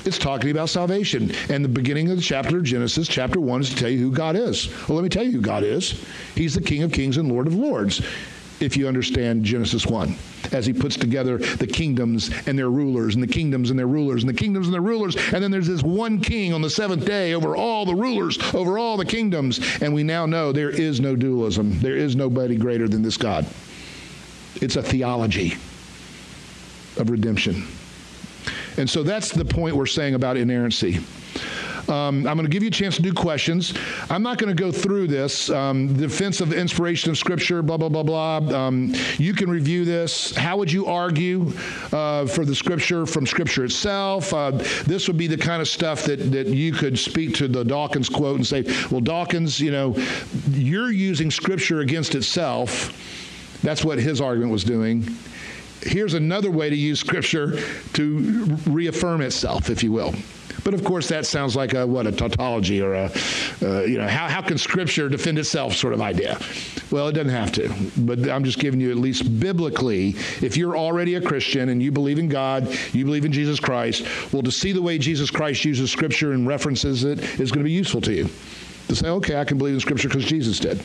[0.05, 1.31] It's talking about salvation.
[1.49, 4.11] And the beginning of the chapter of Genesis, chapter 1, is to tell you who
[4.11, 4.69] God is.
[4.87, 6.03] Well, let me tell you who God is.
[6.35, 8.01] He's the King of kings and Lord of lords,
[8.61, 10.15] if you understand Genesis 1,
[10.51, 14.23] as he puts together the kingdoms and their rulers, and the kingdoms and their rulers,
[14.23, 15.15] and the kingdoms and their rulers.
[15.33, 18.77] And then there's this one king on the seventh day over all the rulers, over
[18.77, 19.59] all the kingdoms.
[19.81, 23.47] And we now know there is no dualism, there is nobody greater than this God.
[24.55, 25.53] It's a theology
[26.97, 27.65] of redemption.
[28.77, 30.99] And so that's the point we're saying about inerrancy.
[31.91, 33.73] Um, I'm going to give you a chance to do questions.
[34.09, 35.49] I'm not going to go through this.
[35.49, 38.37] Um, defense of inspiration of Scripture, blah, blah, blah, blah.
[38.37, 40.35] Um, you can review this.
[40.35, 41.51] How would you argue
[41.91, 44.33] uh, for the Scripture from Scripture itself?
[44.33, 44.51] Uh,
[44.85, 48.09] this would be the kind of stuff that, that you could speak to the Dawkins
[48.09, 49.95] quote and say, well, Dawkins, you know,
[50.51, 52.97] you're using Scripture against itself.
[53.63, 55.05] That's what his argument was doing
[55.83, 57.59] here's another way to use Scripture
[57.93, 58.17] to
[58.67, 60.13] reaffirm itself, if you will.
[60.63, 63.11] But of course, that sounds like a what a tautology or a
[63.61, 66.39] uh, you know how how can Scripture defend itself sort of idea.
[66.91, 67.73] Well, it doesn't have to.
[67.97, 70.09] But I'm just giving you at least biblically,
[70.41, 74.05] if you're already a Christian and you believe in God, you believe in Jesus Christ.
[74.31, 77.67] Well, to see the way Jesus Christ uses Scripture and references it is going to
[77.67, 78.29] be useful to you.
[78.89, 80.83] To say, okay, I can believe in Scripture because Jesus did.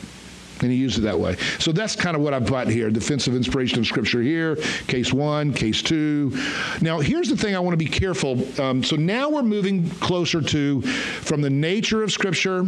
[0.61, 1.35] And he used it that way.
[1.59, 4.55] So that's kind of what I've got here defensive inspiration of Scripture here,
[4.87, 6.35] case one, case two.
[6.81, 8.43] Now, here's the thing I want to be careful.
[8.59, 12.65] Um, so now we're moving closer to from the nature of Scripture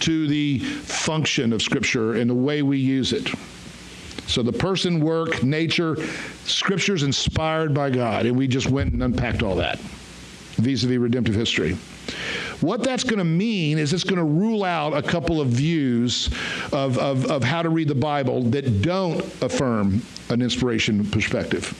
[0.00, 3.28] to the function of Scripture and the way we use it.
[4.26, 5.96] So the person, work, nature,
[6.44, 8.26] Scripture's inspired by God.
[8.26, 9.80] And we just went and unpacked all that
[10.60, 11.76] vis a vis redemptive history.
[12.60, 16.28] What that's going to mean is it's going to rule out a couple of views
[16.72, 21.74] of, of, of how to read the Bible that don't affirm an inspiration perspective.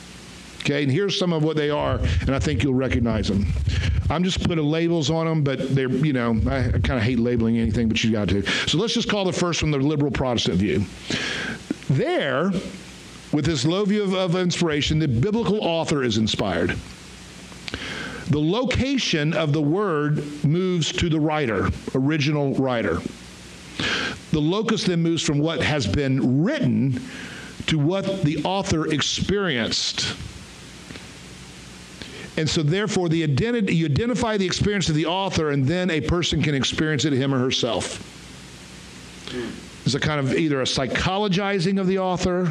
[0.60, 3.46] Okay, and here's some of what they are, and I think you'll recognize them.
[4.10, 7.18] I'm just putting labels on them, but they're, you know, I, I kind of hate
[7.18, 8.42] labeling anything, but you got to.
[8.66, 10.84] So let's just call the first one the liberal Protestant view.
[11.88, 12.50] There,
[13.32, 16.76] with this low view of, of inspiration, the biblical author is inspired
[18.30, 22.98] the location of the word moves to the writer, original writer.
[24.30, 27.02] The locus then moves from what has been written
[27.66, 30.14] to what the author experienced.
[32.36, 36.00] And so, therefore, the identity, you identify the experience of the author, and then a
[36.00, 38.06] person can experience it him or herself.
[39.84, 42.48] It's a kind of either a psychologizing of the author,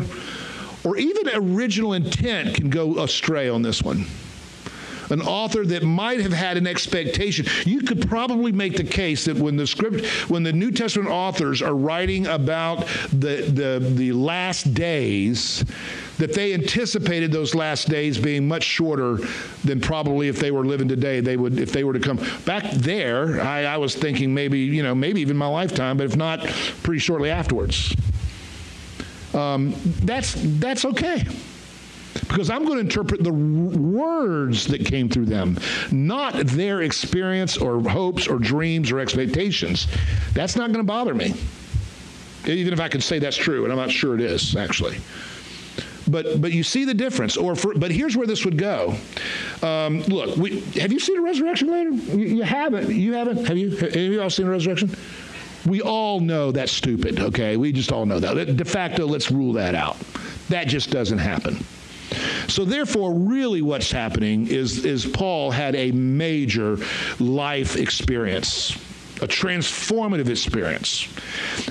[0.83, 4.05] or even original intent can go astray on this one
[5.09, 7.45] an author that might have had an expectation.
[7.65, 11.61] You could probably make the case that when the script, when the New Testament authors
[11.61, 15.63] are writing about the, the, the last days,
[16.17, 19.19] that they anticipated those last days being much shorter
[19.63, 21.21] than probably if they were living today.
[21.21, 23.41] They would, if they were to come back there.
[23.41, 26.41] I, I was thinking maybe, you know, maybe even my lifetime, but if not,
[26.83, 27.95] pretty shortly afterwards.
[29.33, 31.23] Um, that's that's okay
[32.19, 35.57] because I'm going to interpret the words that came through them,
[35.91, 39.87] not their experience or hopes or dreams or expectations.
[40.33, 41.33] That's not going to bother me.
[42.45, 44.97] Even if I can say that's true, and I'm not sure it is, actually.
[46.07, 47.37] But, but you see the difference.
[47.37, 48.95] Or for, but here's where this would go.
[49.61, 51.91] Um, look, we, have you seen a resurrection later?
[51.91, 52.89] You, you haven't.
[52.89, 53.45] You haven't.
[53.45, 53.75] Have you?
[53.75, 54.95] Have you all seen a resurrection?
[55.65, 57.19] We all know that's stupid.
[57.19, 58.57] Okay, we just all know that.
[58.57, 59.97] De facto, let's rule that out.
[60.47, 61.63] That just doesn't happen.
[62.49, 66.77] So therefore, really what's happening is, is Paul had a major
[67.19, 68.77] life experience
[69.21, 71.07] a transformative experience.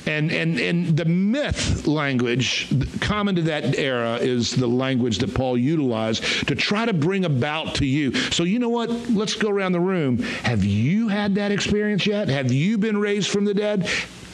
[0.06, 2.68] And, and, and the myth language
[3.00, 7.76] common to that era is the language that Paul utilized to try to bring about
[7.76, 8.14] to you.
[8.30, 8.90] So, you know what?
[9.10, 10.18] Let's go around the room.
[10.18, 12.28] Have you had that experience yet?
[12.28, 13.88] Have you been raised from the dead?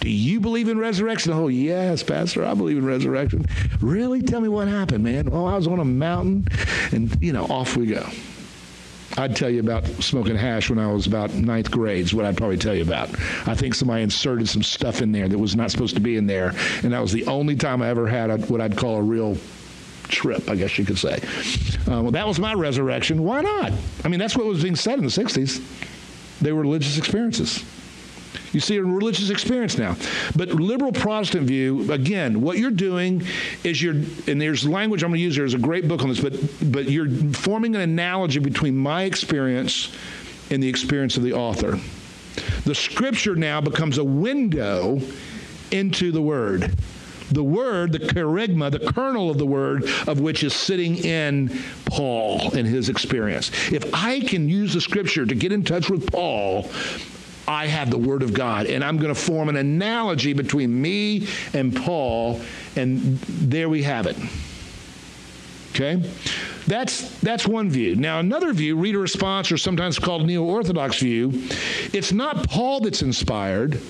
[0.05, 1.33] Do you believe in resurrection?
[1.33, 3.47] Oh, yes, Pastor, I believe in resurrection.
[3.81, 4.21] Really?
[4.21, 5.31] Tell me what happened, man.
[5.33, 6.47] Oh, I was on a mountain,
[6.93, 8.07] and, you know, off we go.
[9.17, 12.37] I'd tell you about smoking hash when I was about ninth grade, is what I'd
[12.37, 13.19] probably tell you about.
[13.49, 16.27] I think somebody inserted some stuff in there that was not supposed to be in
[16.27, 19.03] there, and that was the only time I ever had a, what I'd call a
[19.03, 19.38] real
[20.09, 21.14] trip, I guess you could say.
[21.90, 23.25] Uh, well, that was my resurrection.
[23.25, 23.73] Why not?
[24.05, 26.40] I mean, that's what was being said in the 60s.
[26.43, 27.64] They were religious experiences.
[28.55, 29.97] You see a religious experience now.
[30.37, 33.23] But liberal Protestant view, again, what you're doing
[33.64, 35.43] is you're, and there's language I'm going to use here.
[35.43, 36.35] There's a great book on this, but,
[36.71, 39.93] but you're forming an analogy between my experience
[40.51, 41.79] and the experience of the author.
[42.64, 45.01] The scripture now becomes a window
[45.71, 46.73] into the word.
[47.31, 52.55] The word, the kerygma, the kernel of the word, of which is sitting in Paul
[52.55, 53.51] and his experience.
[53.73, 56.71] If I can use the scripture to get in touch with Paul,
[57.46, 58.66] I have the Word of God.
[58.66, 62.40] And I'm going to form an analogy between me and Paul,
[62.76, 64.16] and there we have it.
[65.70, 66.09] Okay?
[66.66, 67.96] That's, that's one view.
[67.96, 71.31] Now, another view, reader response, or sometimes called neo Orthodox view,
[71.92, 73.81] it's not Paul that's inspired.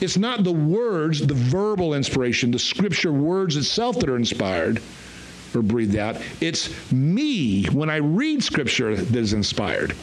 [0.00, 4.80] It's not the words, the verbal inspiration, the scripture words itself that are inspired
[5.54, 6.16] or breathed out.
[6.40, 9.94] It's me when I read scripture that is inspired.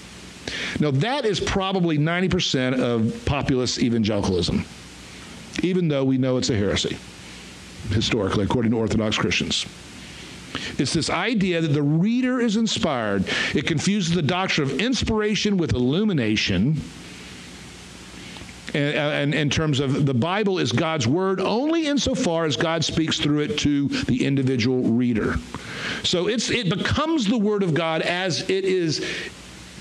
[0.79, 4.65] Now, that is probably 90% of populist evangelicalism,
[5.61, 6.97] even though we know it's a heresy,
[7.89, 9.65] historically, according to Orthodox Christians.
[10.77, 13.25] It's this idea that the reader is inspired.
[13.53, 16.81] It confuses the doctrine of inspiration with illumination.
[18.73, 23.19] And, uh, in terms of the Bible is God's word only insofar as God speaks
[23.19, 25.35] through it to the individual reader.
[26.03, 29.05] So it's it becomes the word of God as it is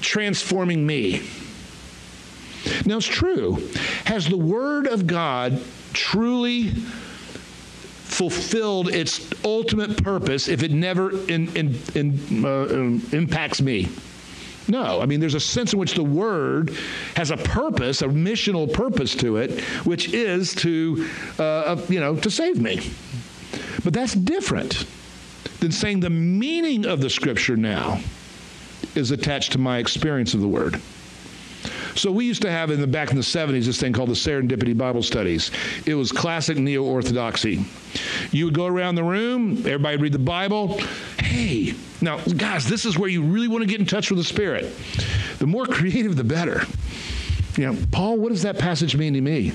[0.00, 1.22] transforming me.
[2.84, 3.68] Now, it's true.
[4.04, 5.60] Has the Word of God
[5.92, 6.70] truly
[8.10, 13.88] fulfilled its ultimate purpose if it never in, in, in, uh, um, impacts me?
[14.68, 16.76] No, I mean, there's a sense in which the word
[17.16, 22.14] has a purpose, a missional purpose to it, which is to, uh, uh, you know,
[22.16, 22.90] to save me.
[23.82, 24.84] But that's different
[25.58, 28.00] than saying the meaning of the scripture now
[28.94, 30.80] is attached to my experience of the word.
[31.94, 34.14] So we used to have in the back in the 70s this thing called the
[34.14, 35.50] Serendipity Bible Studies.
[35.86, 37.64] It was classic neo-orthodoxy.
[38.30, 40.80] You would go around the room, everybody read the Bible.
[41.18, 44.24] Hey, now guys, this is where you really want to get in touch with the
[44.24, 44.72] Spirit.
[45.38, 46.62] The more creative, the better.
[47.56, 49.52] You know, Paul, what does that passage mean to me?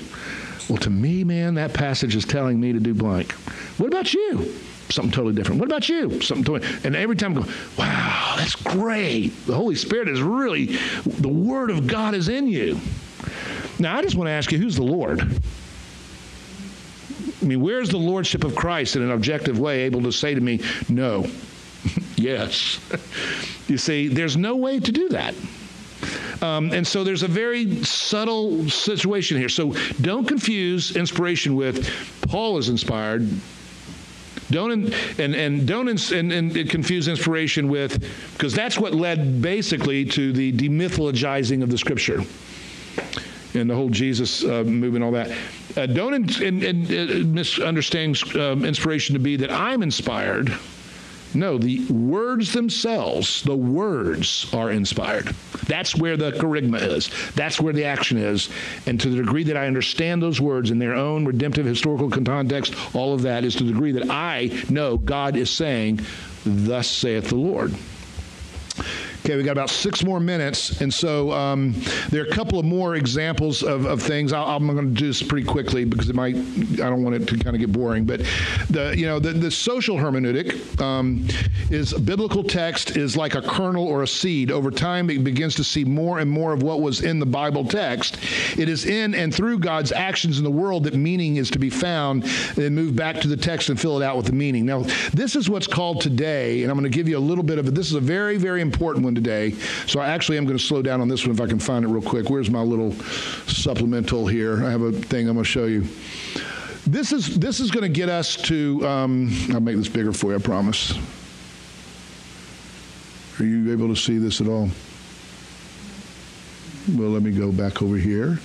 [0.68, 3.32] Well, to me, man, that passage is telling me to do blank.
[3.78, 4.52] What about you?
[4.88, 5.60] Something totally different.
[5.60, 6.20] What about you?
[6.20, 6.78] Something totally.
[6.84, 9.30] And every time I go, wow, that's great.
[9.46, 12.80] The Holy Spirit is really, the Word of God is in you.
[13.78, 15.20] Now, I just want to ask you, who's the Lord?
[17.42, 20.40] I mean, where's the Lordship of Christ in an objective way able to say to
[20.40, 21.26] me, no,
[22.16, 22.78] yes?
[23.68, 25.34] you see, there's no way to do that.
[26.42, 29.48] Um, and so there's a very subtle situation here.
[29.48, 31.88] So don't confuse inspiration with
[32.28, 33.28] Paul is inspired.
[34.50, 40.32] Don't and and don't and, and confuse inspiration with because that's what led basically to
[40.32, 42.22] the demythologizing of the scripture
[43.54, 45.36] and the whole Jesus uh, movement, all that.
[45.76, 50.56] Uh, don't in, in, in, uh, misunderstand um, inspiration to be that I'm inspired.
[51.34, 55.26] No, the words themselves, the words are inspired.
[55.66, 57.10] That's where the kerygma is.
[57.34, 58.48] That's where the action is.
[58.86, 62.74] And to the degree that I understand those words in their own redemptive historical context,
[62.94, 66.00] all of that is to the degree that I know God is saying,
[66.44, 67.74] Thus saith the Lord.
[69.26, 71.74] Okay, we got about six more minutes, and so um,
[72.10, 74.32] there are a couple of more examples of, of things.
[74.32, 76.36] i am going to do this pretty quickly because it might.
[76.36, 78.20] I don't want it to kind of get boring, but
[78.70, 81.26] the you know the, the social hermeneutic um,
[81.72, 84.52] is biblical text is like a kernel or a seed.
[84.52, 87.64] Over time, it begins to see more and more of what was in the Bible
[87.64, 88.18] text.
[88.56, 91.68] It is in and through God's actions in the world that meaning is to be
[91.68, 92.22] found.
[92.54, 94.64] Then move back to the text and fill it out with the meaning.
[94.64, 97.58] Now, this is what's called today, and I'm going to give you a little bit
[97.58, 97.74] of it.
[97.74, 99.50] This is a very very important one today.
[99.86, 101.84] So I actually am going to slow down on this one if I can find
[101.84, 102.30] it real quick.
[102.30, 102.92] Where's my little
[103.48, 104.64] supplemental here?
[104.64, 105.84] I have a thing I'm going to show you.
[106.86, 108.86] This is this is going to get us to.
[108.86, 110.36] Um, I'll make this bigger for you.
[110.36, 110.96] I promise.
[113.40, 114.70] Are you able to see this at all?
[116.94, 118.38] Well, let me go back over here.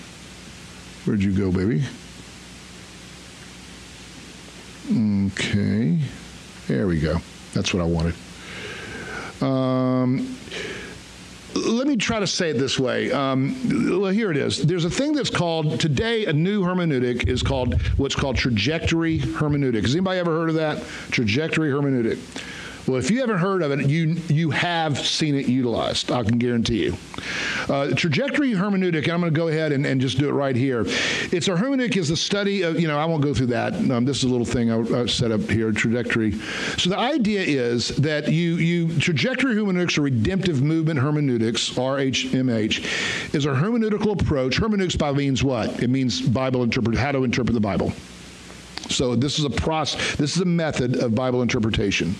[1.05, 1.83] Where'd you go, baby?
[4.87, 5.99] Okay.
[6.67, 7.21] There we go.
[7.53, 8.15] That's what I wanted.
[9.41, 10.37] Um,
[11.53, 13.11] let me try to say it this way.
[13.11, 14.61] Um, well, here it is.
[14.61, 16.25] There's a thing that's called today.
[16.25, 19.81] A new hermeneutic is called what's called trajectory hermeneutic.
[19.81, 20.83] Has anybody ever heard of that?
[21.11, 22.19] Trajectory hermeneutic.
[22.87, 26.11] Well, if you haven't heard of it, you you have seen it utilized.
[26.11, 26.97] I can guarantee you.
[27.69, 30.83] Uh, trajectory hermeneutic, I'm going to go ahead and, and just do it right here.
[31.31, 33.73] It's a hermeneutic is the study of you know I won't go through that.
[33.73, 35.71] Um, this is a little thing I, I set up here.
[35.71, 36.31] Trajectory.
[36.77, 43.45] So the idea is that you you trajectory hermeneutics or redemptive movement hermeneutics RHMH is
[43.45, 44.57] a hermeneutical approach.
[44.57, 45.83] Hermeneutics by means what?
[45.83, 47.93] It means Bible interpret how to interpret the Bible.
[48.91, 50.15] So this is a process.
[50.15, 52.15] This is a method of Bible interpretation.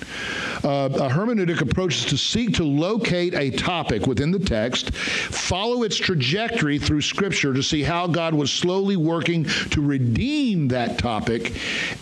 [0.63, 5.83] Uh, a hermeneutic approach is to seek to locate a topic within the text, follow
[5.83, 11.53] its trajectory through Scripture to see how God was slowly working to redeem that topic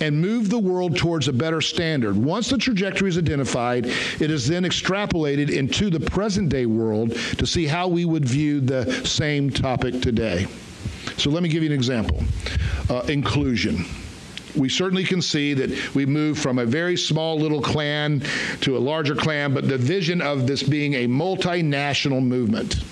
[0.02, 2.16] and move the world towards a better standard.
[2.16, 7.46] Once the trajectory is identified, it is then extrapolated into the present day world to
[7.46, 10.48] see how we would view the same topic today.
[11.18, 12.24] So let me give you an example.
[12.90, 13.86] Uh, inclusion
[14.56, 18.22] we certainly can see that we moved from a very small little clan
[18.62, 22.84] to a larger clan, but the vision of this being a multinational movement.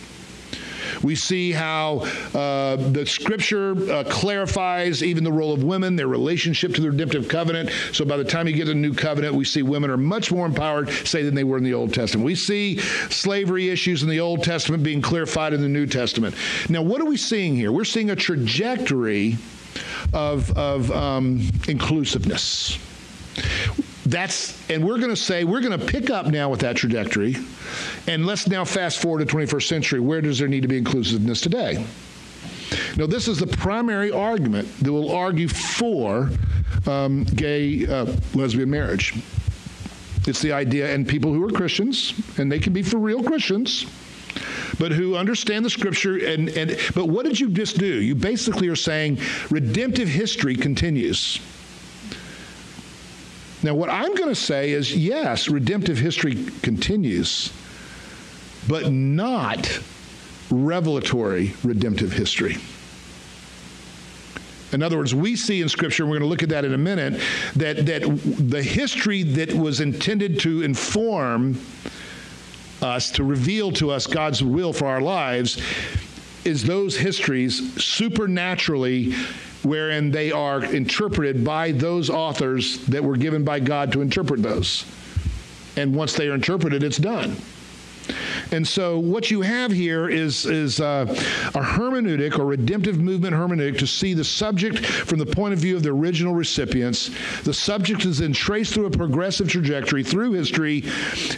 [1.04, 2.00] We see how
[2.34, 7.28] uh, the scripture uh, clarifies even the role of women, their relationship to the redemptive
[7.28, 7.72] covenant.
[7.92, 10.32] So by the time you get to the new covenant, we see women are much
[10.32, 12.26] more empowered, say, than they were in the Old Testament.
[12.26, 12.80] We see
[13.10, 16.36] slavery issues in the Old Testament being clarified in the New Testament.
[16.70, 17.72] Now, what are we seeing here?
[17.72, 19.38] We're seeing a trajectory
[20.14, 22.78] of, of um, inclusiveness.
[24.06, 27.36] That's, and we're going to say, we're going to pick up now with that trajectory,
[28.08, 30.00] and let's now fast forward to 21st century.
[30.00, 31.86] Where does there need to be inclusiveness today?
[32.96, 36.30] Now, this is the primary argument that will argue for
[36.86, 39.14] um, gay uh, lesbian marriage.
[40.26, 43.86] It's the idea, and people who are Christians, and they can be for real Christians,
[44.80, 48.02] but who understand the scripture and, and but what did you just do?
[48.02, 51.40] You basically are saying redemptive history continues.
[53.64, 57.52] Now, what I'm going to say is yes, redemptive history continues,
[58.68, 59.80] but not
[60.52, 62.58] revelatory redemptive history.
[64.74, 66.74] In other words, we see in Scripture, and we're going to look at that in
[66.74, 67.22] a minute,
[67.56, 68.02] that, that
[68.50, 71.58] the history that was intended to inform
[72.82, 75.62] us, to reveal to us God's will for our lives,
[76.46, 79.14] is those histories supernaturally
[79.64, 84.86] wherein they are interpreted by those authors that were given by God to interpret those.
[85.76, 87.36] And once they are interpreted, it's done.
[88.52, 93.78] And so what you have here is, is uh, a hermeneutic or redemptive movement hermeneutic
[93.80, 97.10] to see the subject from the point of view of the original recipients.
[97.44, 100.84] The subject is then traced through a progressive trajectory through history,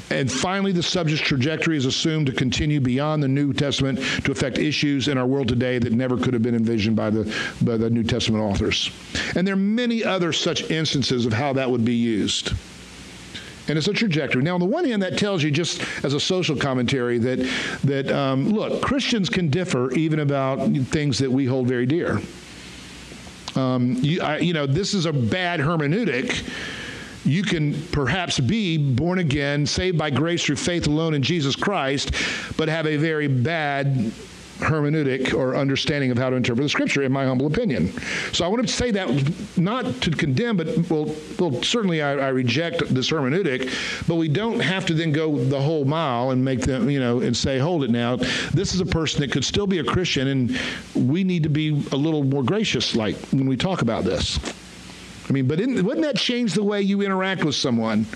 [0.09, 4.57] and finally the subject's trajectory is assumed to continue beyond the New Testament to affect
[4.57, 7.89] issues in our world today that never could have been envisioned by the, by the
[7.89, 8.91] New Testament authors.
[9.35, 12.53] And there are many other such instances of how that would be used
[13.69, 14.41] and it's a trajectory.
[14.41, 17.39] Now, on the one hand, that tells you just as a social commentary that
[17.83, 22.19] that um, look, Christians can differ even about things that we hold very dear.
[23.55, 26.47] Um, you, I, you know, this is a bad hermeneutic
[27.25, 32.11] you can perhaps be born again, saved by grace through faith alone in Jesus Christ,
[32.57, 34.11] but have a very bad
[34.59, 37.91] hermeneutic or understanding of how to interpret the scripture, in my humble opinion.
[38.33, 42.27] So I want to say that not to condemn, but well, well certainly I, I,
[42.29, 43.73] reject this hermeneutic,
[44.07, 47.21] but we don't have to then go the whole mile and make them, you know,
[47.21, 48.17] and say, hold it now.
[48.53, 50.59] This is a person that could still be a Christian, and
[50.93, 54.39] we need to be a little more gracious, like when we talk about this.
[55.29, 58.07] I mean, but wouldn't that change the way you interact with someone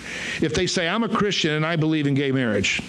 [0.41, 2.81] if they say, I'm a Christian and I believe in gay marriage?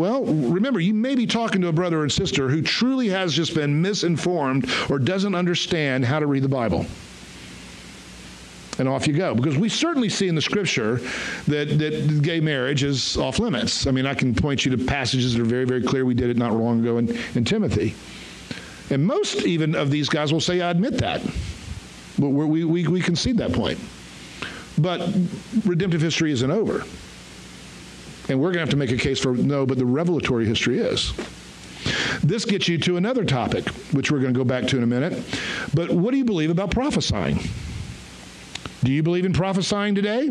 [0.00, 3.54] Well, remember, you may be talking to a brother and sister who truly has just
[3.54, 6.86] been misinformed or doesn't understand how to read the Bible.
[8.78, 9.34] And off you go.
[9.34, 11.02] Because we certainly see in the scripture
[11.48, 13.86] that, that gay marriage is off limits.
[13.86, 16.06] I mean, I can point you to passages that are very, very clear.
[16.06, 17.94] We did it not long ago in, in Timothy.
[18.88, 21.20] And most even of these guys will say, I admit that.
[22.18, 23.78] But we, we, we concede that point.
[24.78, 25.06] But
[25.66, 26.84] redemptive history isn't over.
[28.30, 30.78] And we're going to have to make a case for no, but the revelatory history
[30.78, 31.12] is.
[32.22, 34.86] This gets you to another topic, which we're going to go back to in a
[34.86, 35.20] minute.
[35.74, 37.40] But what do you believe about prophesying?
[38.84, 40.28] Do you believe in prophesying today?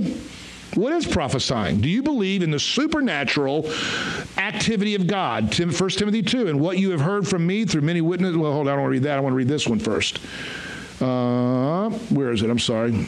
[0.76, 1.82] What is prophesying?
[1.82, 3.70] Do you believe in the supernatural
[4.38, 5.54] activity of God?
[5.54, 8.38] 1 Timothy 2, and what you have heard from me through many witnesses.
[8.38, 9.18] Well, hold on, I don't want to read that.
[9.18, 10.20] I want to read this one first.
[11.02, 12.50] Uh, where is it?
[12.50, 13.06] I'm sorry.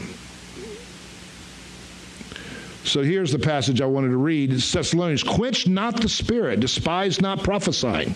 [2.84, 4.52] So here's the passage I wanted to read.
[4.52, 8.16] It's Thessalonians, quench not the spirit, despise not prophesying.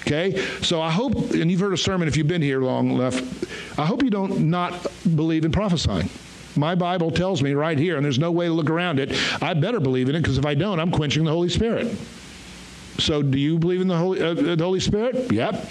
[0.00, 0.36] Okay?
[0.62, 3.86] So I hope, and you've heard a sermon if you've been here long enough, I
[3.86, 4.86] hope you don't not
[5.16, 6.08] believe in prophesying.
[6.56, 9.54] My Bible tells me right here, and there's no way to look around it, I
[9.54, 11.94] better believe in it because if I don't, I'm quenching the Holy Spirit.
[12.98, 15.32] So do you believe in the Holy, uh, the Holy Spirit?
[15.32, 15.68] Yep.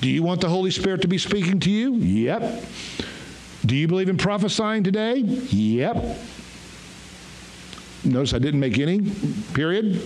[0.00, 1.94] Do you want the Holy Spirit to be speaking to you?
[1.94, 2.64] Yep.
[3.64, 5.18] Do you believe in prophesying today?
[5.18, 6.18] Yep.
[8.06, 9.00] Notice I didn't make any,
[9.52, 10.00] period,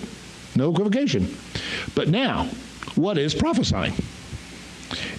[0.56, 1.34] no equivocation.
[1.94, 2.44] But now,
[2.94, 3.94] what is prophesying?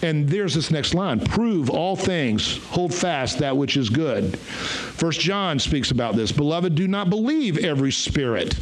[0.01, 4.37] And there's this next line prove all things, hold fast that which is good.
[4.37, 6.31] First John speaks about this.
[6.31, 8.59] Beloved, do not believe every spirit,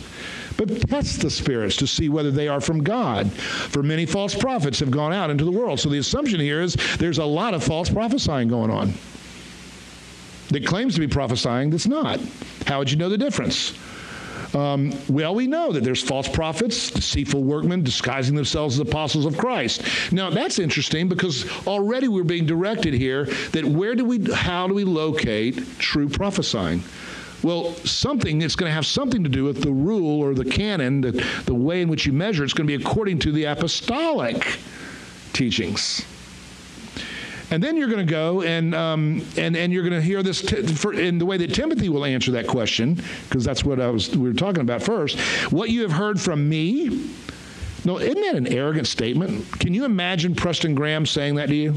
[0.57, 3.31] but test the spirits to see whether they are from God.
[3.31, 5.79] For many false prophets have gone out into the world.
[5.79, 8.93] So the assumption here is there's a lot of false prophesying going on
[10.49, 12.19] that claims to be prophesying that's not.
[12.67, 13.73] How would you know the difference?
[14.53, 19.37] Um, well, we know that there's false prophets, deceitful workmen disguising themselves as apostles of
[19.37, 19.83] Christ.
[20.11, 24.73] Now, that's interesting because already we're being directed here that where do we, how do
[24.73, 26.83] we locate true prophesying?
[27.43, 31.01] Well, something that's going to have something to do with the rule or the canon,
[31.01, 31.11] the,
[31.45, 32.43] the way in which you measure.
[32.43, 34.59] It's going to be according to the apostolic
[35.31, 36.05] teachings.
[37.51, 40.41] And then you're going to go and, um, and, and you're going to hear this
[40.41, 43.89] t- for, in the way that Timothy will answer that question, because that's what I
[43.89, 45.19] was, we were talking about first.
[45.51, 47.09] What you have heard from me.
[47.85, 49.51] No, isn't that an arrogant statement?
[49.59, 51.75] Can you imagine Preston Graham saying that to you?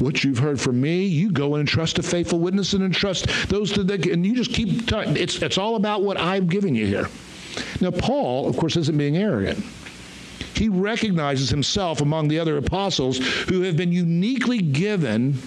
[0.00, 3.70] what you've heard from me, you go and trust a faithful witness and entrust those
[3.72, 6.86] to the, and you just keep, t- it's, it's all about what I'm giving you
[6.86, 7.06] here.
[7.82, 9.62] Now, Paul, of course, isn't being arrogant
[10.60, 13.16] he recognizes himself among the other apostles
[13.48, 15.38] who have been uniquely given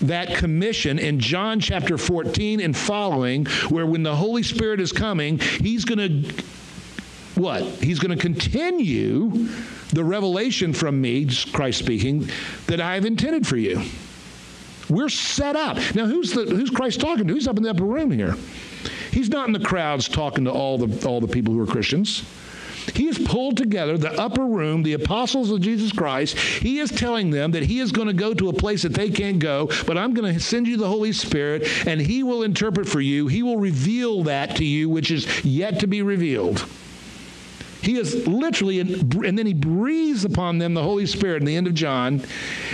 [0.00, 5.38] that commission in John chapter 14 and following, where when the Holy Spirit is coming,
[5.38, 6.42] he's going to
[7.36, 7.62] what?
[7.62, 9.48] He's going to continue
[9.92, 12.28] the revelation from me, Christ speaking,
[12.66, 13.80] that I have intended for you.
[14.88, 15.76] We're set up.
[15.94, 17.32] Now, who's, the, who's Christ talking to?
[17.32, 18.34] Who's up in the upper room here?
[19.12, 22.24] He's not in the crowds talking to all the, all the people who are Christians.
[22.94, 26.36] He has pulled together the upper room, the apostles of Jesus Christ.
[26.36, 29.10] He is telling them that he is going to go to a place that they
[29.10, 32.88] can't go, but I'm going to send you the Holy Spirit, and he will interpret
[32.88, 33.26] for you.
[33.26, 36.64] He will reveal that to you, which is yet to be revealed.
[37.82, 41.66] He is literally, and then he breathes upon them the Holy Spirit in the end
[41.66, 42.22] of John,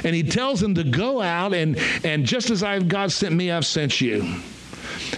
[0.03, 3.51] and he tells them to go out and, and just as I've God sent me,
[3.53, 4.41] I've sent you.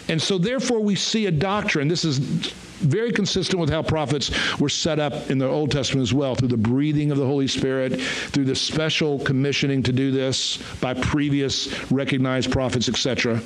[0.09, 1.89] And so therefore we see a doctrine.
[1.89, 6.15] This is very consistent with how prophets were set up in the Old Testament as
[6.15, 10.59] well, through the breathing of the Holy Spirit, through the special commissioning to do this
[10.81, 13.41] by previous recognized prophets, etc.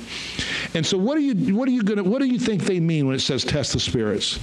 [0.73, 3.07] And so, what are you what are you gonna what do you think they mean
[3.07, 4.39] when it says test the spirits?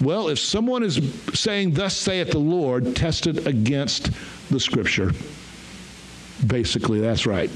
[0.00, 1.00] Well, if someone is
[1.34, 4.10] saying, Thus saith the Lord, test it against
[4.48, 5.10] the Scripture.
[6.46, 7.50] Basically, that's right.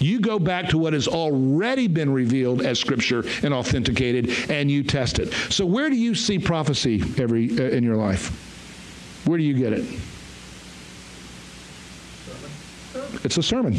[0.00, 4.82] You go back to what has already been revealed as Scripture and authenticated, and you
[4.82, 5.32] test it.
[5.50, 8.28] So, where do you see prophecy every uh, in your life?
[9.26, 9.84] Where do you get it?
[13.22, 13.76] It's a sermon.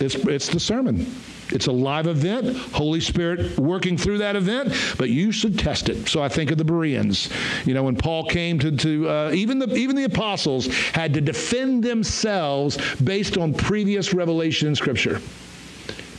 [0.00, 1.06] It's, it's the sermon.
[1.50, 6.08] It's a live event, Holy Spirit working through that event, but you should test it.
[6.08, 7.30] So I think of the Bereans.
[7.64, 11.20] You know, when Paul came to, to uh, even, the, even the apostles had to
[11.20, 15.20] defend themselves based on previous revelation in Scripture.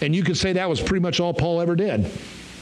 [0.02, 2.10] And you could say that was pretty much all Paul ever did.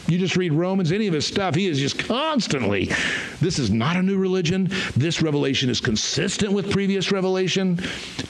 [0.07, 2.91] You just read Romans, any of his stuff, he is just constantly,
[3.39, 4.69] this is not a new religion.
[4.97, 7.77] This revelation is consistent with previous revelation.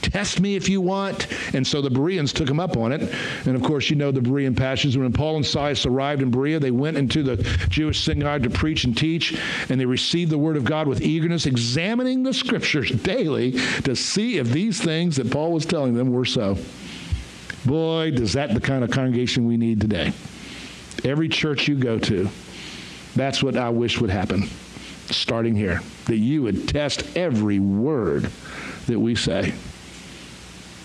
[0.01, 1.27] Test me if you want.
[1.55, 3.11] And so the Bereans took him up on it.
[3.45, 4.97] And of course, you know the Berean passages.
[4.97, 7.37] When Paul and Silas arrived in Berea, they went into the
[7.69, 9.35] Jewish synagogue to preach and teach,
[9.69, 14.37] and they received the word of God with eagerness, examining the scriptures daily to see
[14.37, 16.55] if these things that Paul was telling them were so.
[17.65, 20.13] Boy, does that the kind of congregation we need today.
[21.03, 22.29] Every church you go to,
[23.15, 24.49] that's what I wish would happen,
[25.09, 28.29] starting here, that you would test every word
[28.87, 29.53] that we say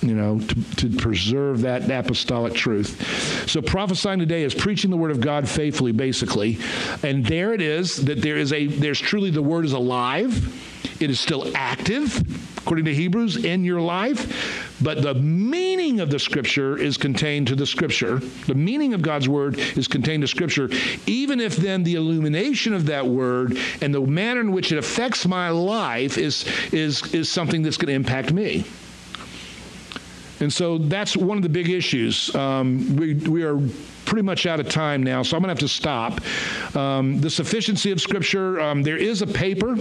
[0.02, 3.48] you know, to, to, preserve that apostolic truth.
[3.48, 6.58] So prophesying today is preaching the word of God faithfully, basically.
[7.02, 10.54] And there it is that there is a there's truly the word is alive.
[11.00, 12.22] It is still active,
[12.68, 14.76] according to Hebrews, in your life.
[14.82, 18.18] But the meaning of the scripture is contained to the scripture.
[18.18, 20.68] The meaning of God's word is contained to scripture,
[21.06, 25.26] even if then the illumination of that word and the manner in which it affects
[25.26, 28.66] my life is, is, is something that's going to impact me.
[30.40, 32.34] And so that's one of the big issues.
[32.34, 33.58] Um, we, we are
[34.08, 36.20] pretty much out of time now, so I'm going to have to stop.
[36.74, 39.76] Um, the sufficiency of Scripture, um, there is a paper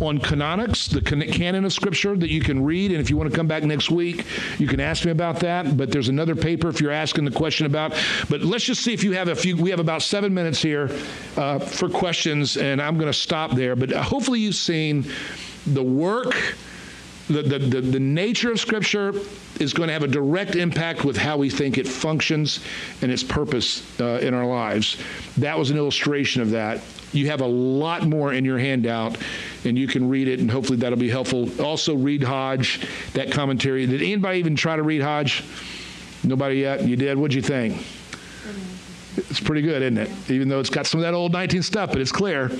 [0.00, 2.90] on canonics, the canon of Scripture that you can read.
[2.90, 4.26] And if you want to come back next week,
[4.58, 5.76] you can ask me about that.
[5.76, 7.92] But there's another paper if you're asking the question about.
[8.28, 9.56] But let's just see if you have a few.
[9.56, 10.90] We have about seven minutes here
[11.36, 13.76] uh, for questions, and I'm going to stop there.
[13.76, 15.06] But hopefully, you've seen
[15.66, 16.34] the work
[17.28, 19.14] the, the, the, the, nature of Scripture
[19.58, 22.60] is going to have a direct impact with how we think it functions
[23.00, 24.98] and its purpose uh, in our lives.
[25.38, 26.82] That was an illustration of that.
[27.12, 29.16] You have a lot more in your handout,
[29.64, 31.48] and you can read it, and hopefully that'll be helpful.
[31.62, 33.86] Also, read Hodge, that commentary.
[33.86, 35.44] Did anybody even try to read Hodge?
[36.24, 36.82] Nobody yet?
[36.82, 37.16] You did?
[37.16, 37.82] What'd you think?
[39.16, 40.30] It's pretty good, isn't it?
[40.30, 42.50] Even though it's got some of that old 19 stuff, but it's clear.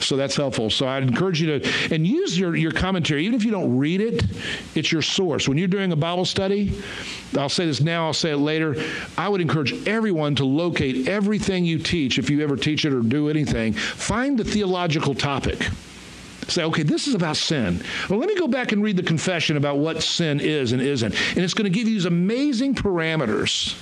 [0.00, 0.70] So that's helpful.
[0.70, 3.24] So I'd encourage you to, and use your, your commentary.
[3.24, 4.24] Even if you don't read it,
[4.74, 5.48] it's your source.
[5.48, 6.80] When you're doing a Bible study,
[7.36, 8.76] I'll say this now, I'll say it later.
[9.18, 13.00] I would encourage everyone to locate everything you teach, if you ever teach it or
[13.00, 13.74] do anything.
[13.74, 15.68] Find the theological topic
[16.50, 17.82] say, okay, this is about sin.
[18.08, 21.14] Well, let me go back and read the confession about what sin is and isn't.
[21.36, 23.76] And it's going to give you these amazing parameters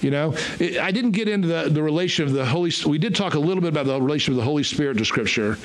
[0.00, 2.72] you know, it, I didn't get into the, the relation of the Holy.
[2.86, 5.58] We did talk a little bit about the relation of the Holy Spirit to Scripture,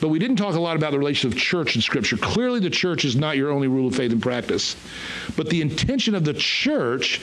[0.00, 2.16] but we didn't talk a lot about the relation of church and Scripture.
[2.16, 4.76] Clearly, the church is not your only rule of faith and practice,
[5.36, 7.20] but the intention of the church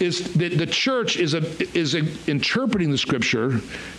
[0.00, 1.38] is that the church is a,
[1.76, 3.52] is a, interpreting the Scripture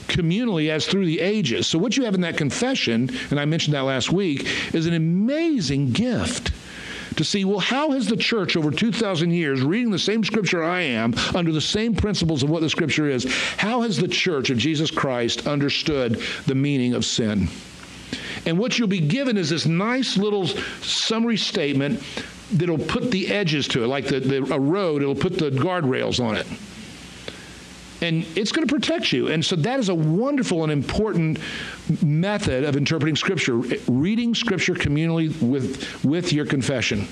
[0.07, 1.67] communally as through the ages.
[1.67, 4.93] So what you have in that confession, and I mentioned that last week, is an
[4.93, 6.51] amazing gift
[7.17, 10.81] to see, well, how has the church over 2,000 years, reading the same scripture I
[10.81, 13.25] am, under the same principles of what the scripture is,
[13.57, 17.49] how has the church of Jesus Christ understood the meaning of sin?
[18.45, 22.01] And what you'll be given is this nice little summary statement
[22.53, 26.23] that'll put the edges to it, like the, the, a road, it'll put the guardrails
[26.23, 26.47] on it.
[28.01, 29.27] And it's going to protect you.
[29.27, 31.39] And so that is a wonderful and important
[32.03, 37.07] method of interpreting Scripture, reading Scripture communally with, with your confession.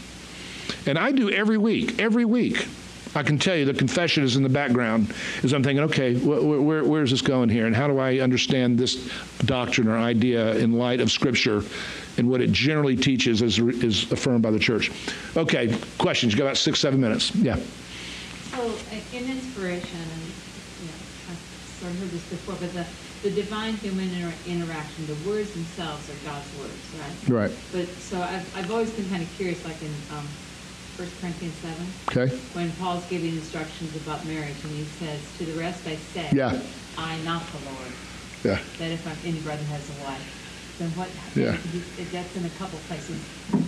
[0.85, 2.67] And I do every week, every week.
[3.15, 6.65] I can tell you the confession is in the background as I'm thinking, okay, wh-
[6.65, 7.65] where, where's this going here?
[7.65, 9.09] And how do I understand this
[9.45, 11.63] doctrine or idea in light of Scripture
[12.17, 14.91] and what it generally teaches as is affirmed by the church?
[15.37, 16.33] Okay, questions?
[16.33, 17.33] You got about six, seven minutes.
[17.35, 17.57] Yeah.
[18.51, 18.73] So,
[19.13, 19.99] in inspiration,
[21.85, 22.85] I've heard this before, but the,
[23.27, 27.47] the divine human inter- interaction, the words themselves are God's words, right?
[27.49, 27.51] Right.
[27.71, 30.27] But so I've, I've always been kind of curious, like in um,
[30.97, 31.75] 1 Corinthians 7,
[32.09, 32.35] Okay.
[32.53, 36.59] when Paul's giving instructions about marriage, and he says, To the rest I say, Yeah.
[36.97, 37.91] I, not the Lord,
[38.43, 38.59] Yeah.
[38.79, 41.09] that if I'm, any brother has a wife, then what?
[41.35, 41.55] Yeah.
[42.11, 43.21] That's in a couple places.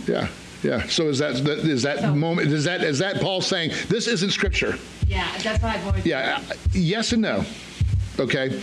[0.08, 0.28] Yeah.
[0.64, 0.88] Yeah.
[0.88, 4.32] So is that is that So- moment is that is that Paul saying this isn't
[4.32, 4.76] scripture?
[5.08, 6.06] Yeah, that's what I've always.
[6.06, 6.42] Yeah.
[6.74, 7.46] Yes and no.
[8.20, 8.62] Okay.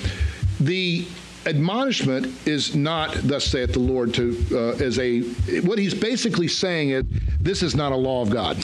[0.61, 1.07] The
[1.47, 5.21] admonishment is not thus saith the Lord to uh, as a
[5.61, 7.05] what he's basically saying is
[7.41, 8.57] this is not a law of God.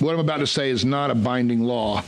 [0.00, 2.02] What I'm about to say is not a binding law.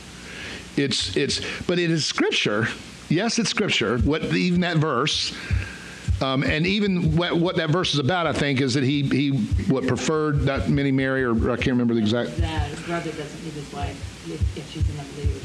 [0.75, 2.67] It's it's but it is scripture.
[3.09, 3.97] Yes, it's scripture.
[3.99, 5.33] What even that verse
[6.21, 9.29] um, and even what, what that verse is about, I think, is that he, he
[9.67, 12.37] what preferred that many marry, or I can't remember the exact.
[12.37, 15.39] That his brother doesn't leave his wife if, if she's an unbeliever,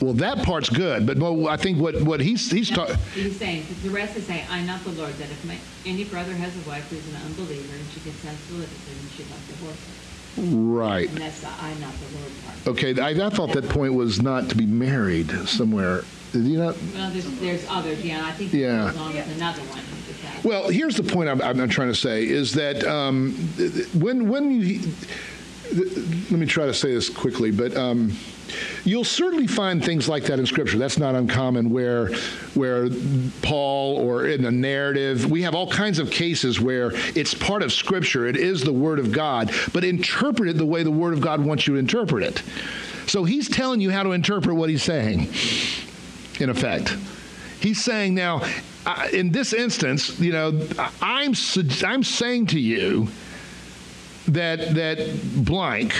[0.00, 2.96] Well, that part's good, but well, I think what, what he's he's talking.
[3.14, 6.32] He's saying, the rest is saying, I'm not the Lord, that if my, any brother
[6.34, 9.30] has a wife who's an unbeliever and she consents to live with him, you should
[9.30, 9.94] not divorce her.
[10.40, 11.08] Right.
[11.08, 12.66] And that's the I'm not the Lord part.
[12.68, 13.00] Okay.
[13.00, 16.04] I, I thought that point was not to be married somewhere.
[16.32, 16.76] Did you not?
[16.94, 18.90] Well, there's, there's others, yeah, I think Yeah.
[18.90, 19.80] goes on with another one.
[20.44, 23.32] Well, here's the point I'm, I'm trying to say is that um,
[23.94, 24.80] when when you
[25.72, 28.16] let me try to say this quickly, but um,
[28.84, 30.78] you'll certainly find things like that in Scripture.
[30.78, 31.70] That's not uncommon.
[31.70, 32.08] Where
[32.54, 32.88] where
[33.42, 37.72] Paul or in a narrative, we have all kinds of cases where it's part of
[37.72, 38.26] Scripture.
[38.26, 41.44] It is the Word of God, but interpret it the way the Word of God
[41.44, 42.42] wants you to interpret it.
[43.06, 45.28] So he's telling you how to interpret what he's saying
[46.40, 46.94] in effect.
[47.60, 48.42] He's saying now,
[49.12, 50.66] in this instance, you know,
[51.00, 51.34] I'm
[51.84, 53.08] I'm saying to you
[54.28, 55.94] that that blank,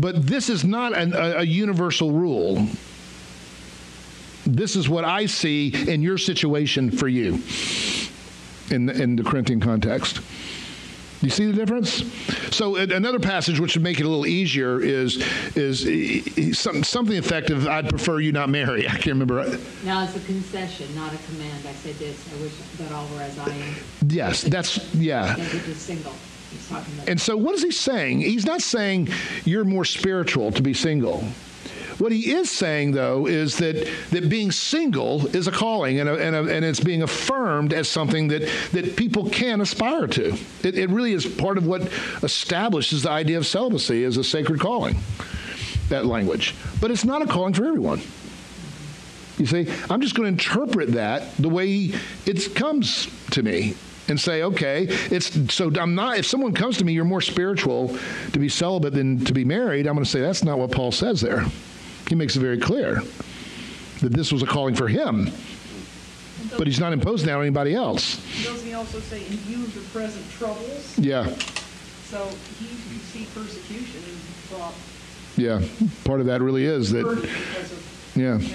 [0.00, 2.66] but this is not an, a, a universal rule.
[4.46, 7.42] This is what I see in your situation for you,
[8.70, 10.20] in the, in the Corinthian context.
[11.20, 12.02] You see the difference?
[12.56, 15.22] So another passage which would make it a little easier is
[15.54, 17.68] is some- something effective.
[17.68, 18.88] I'd prefer you not marry.
[18.88, 19.44] I can't remember.
[19.84, 21.66] Now, it's a concession, not a command.
[21.66, 23.74] I said this, I wish that all were as I am.
[24.08, 25.34] Yes, that's yeah.
[25.74, 26.14] Single.
[27.06, 28.20] And so, what is he saying?
[28.20, 29.08] He's not saying
[29.44, 31.24] you're more spiritual to be single.
[32.00, 36.14] What he is saying, though, is that, that being single is a calling and, a,
[36.14, 40.34] and, a, and it's being affirmed as something that, that people can aspire to.
[40.62, 41.82] It, it really is part of what
[42.22, 44.96] establishes the idea of celibacy as a sacred calling,
[45.90, 46.54] that language.
[46.80, 48.00] But it's not a calling for everyone.
[49.36, 51.92] You see, I'm just going to interpret that the way
[52.24, 53.74] it comes to me
[54.10, 56.18] and say, okay, it's so I'm not.
[56.18, 57.96] If someone comes to me, you're more spiritual
[58.32, 59.86] to be celibate than to be married.
[59.86, 61.44] I'm going to say that's not what Paul says there.
[62.08, 63.00] He makes it very clear
[64.00, 65.30] that this was a calling for him,
[66.58, 68.16] but he's not imposing that on anybody else.
[68.44, 70.98] Doesn't he also say, in view of your present troubles?
[70.98, 71.26] Yeah,
[72.04, 72.26] So
[72.58, 74.18] he could see persecution and
[74.50, 74.74] thought,
[75.36, 75.62] yeah.
[76.04, 77.04] Part of that really is that.
[77.04, 78.34] burdened because of Yeah.
[78.34, 78.50] actually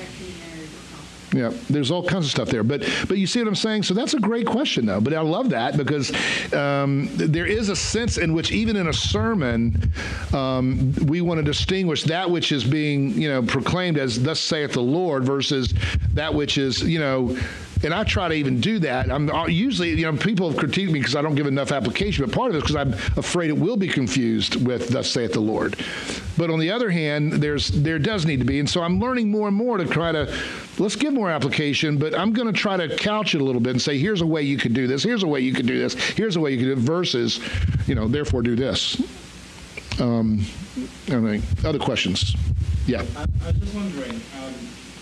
[0.51, 1.24] married or something.
[1.35, 3.83] Yeah, there's all kinds of stuff there, but but you see what I'm saying.
[3.83, 5.01] So that's a great question, though.
[5.01, 6.11] But I love that because
[6.53, 9.91] um, there is a sense in which even in a sermon,
[10.33, 14.73] um, we want to distinguish that which is being you know proclaimed as "Thus saith
[14.73, 15.73] the Lord" versus
[16.13, 17.37] that which is you know.
[17.83, 19.11] And I try to even do that.
[19.11, 22.33] I'm usually, you know, people have critiqued me because I don't give enough application, but
[22.33, 25.41] part of it is because I'm afraid it will be confused with "Thus saith the
[25.41, 25.75] Lord."
[26.37, 29.29] But on the other hand, there's there does need to be, and so I'm learning
[29.29, 30.33] more and more to try to
[30.79, 31.97] let's give more application.
[31.97, 34.25] But I'm going to try to couch it a little bit and say, here's a
[34.25, 35.03] way you could do this.
[35.03, 35.93] Here's a way you could do this.
[35.93, 36.79] Here's a way you could do it.
[36.79, 37.39] Versus,
[37.87, 39.01] you know, therefore do this.
[39.99, 40.43] Um,
[41.09, 42.35] I other questions?
[42.85, 43.03] Yeah.
[43.15, 44.53] I, I was just wondering, um,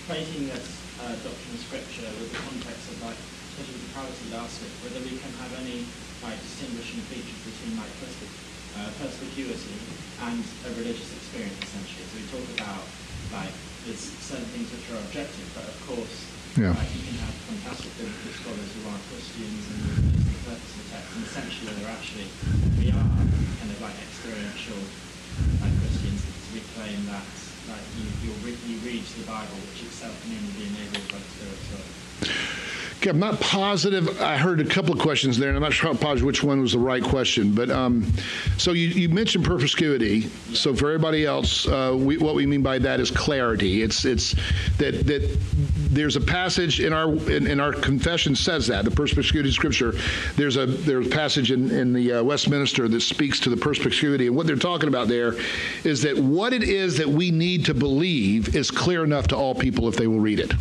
[0.06, 3.18] placing this uh, doctrine of scripture with the context of like,
[3.52, 5.84] especially the privacy last week, whether we can have any
[6.22, 8.32] like distinguishing features between like perspi-
[8.80, 9.76] uh, perspicuity
[10.30, 12.06] and a religious experience essentially.
[12.08, 12.84] So we talk about
[13.34, 13.54] like
[13.86, 16.16] there's certain things which are objective, but of course,
[16.56, 16.72] Yeah.
[16.72, 19.80] like you can have fantastic biblical scholars who aren't Christians and
[20.14, 22.28] use the purpose of the text, and essentially they're actually
[22.80, 23.10] we are
[23.60, 24.80] kind of like experiential
[25.60, 27.26] like Christians to we claim that
[27.68, 31.60] like you, you read the Bible, which itself can only be enabled by the Spirit.
[31.74, 32.93] So.
[33.04, 34.22] Okay, I'm not positive.
[34.22, 36.72] I heard a couple of questions there, and I'm not sure positive which one was
[36.72, 37.54] the right question.
[37.54, 38.10] But um,
[38.58, 40.22] so you, you mentioned perspicuity.
[40.54, 43.84] So for everybody else, uh, we, what we mean by that is clarity.
[43.84, 44.36] It's it's
[44.78, 45.38] that that
[45.94, 49.96] there's a passage in our in, in our confession says that the perspicuity scripture.
[50.38, 54.28] There's a there's a passage in in the uh, Westminster that speaks to the perspicuity,
[54.28, 55.36] and what they're talking about there
[55.84, 59.54] is that what it is that we need to believe is clear enough to all
[59.54, 60.54] people if they will read it.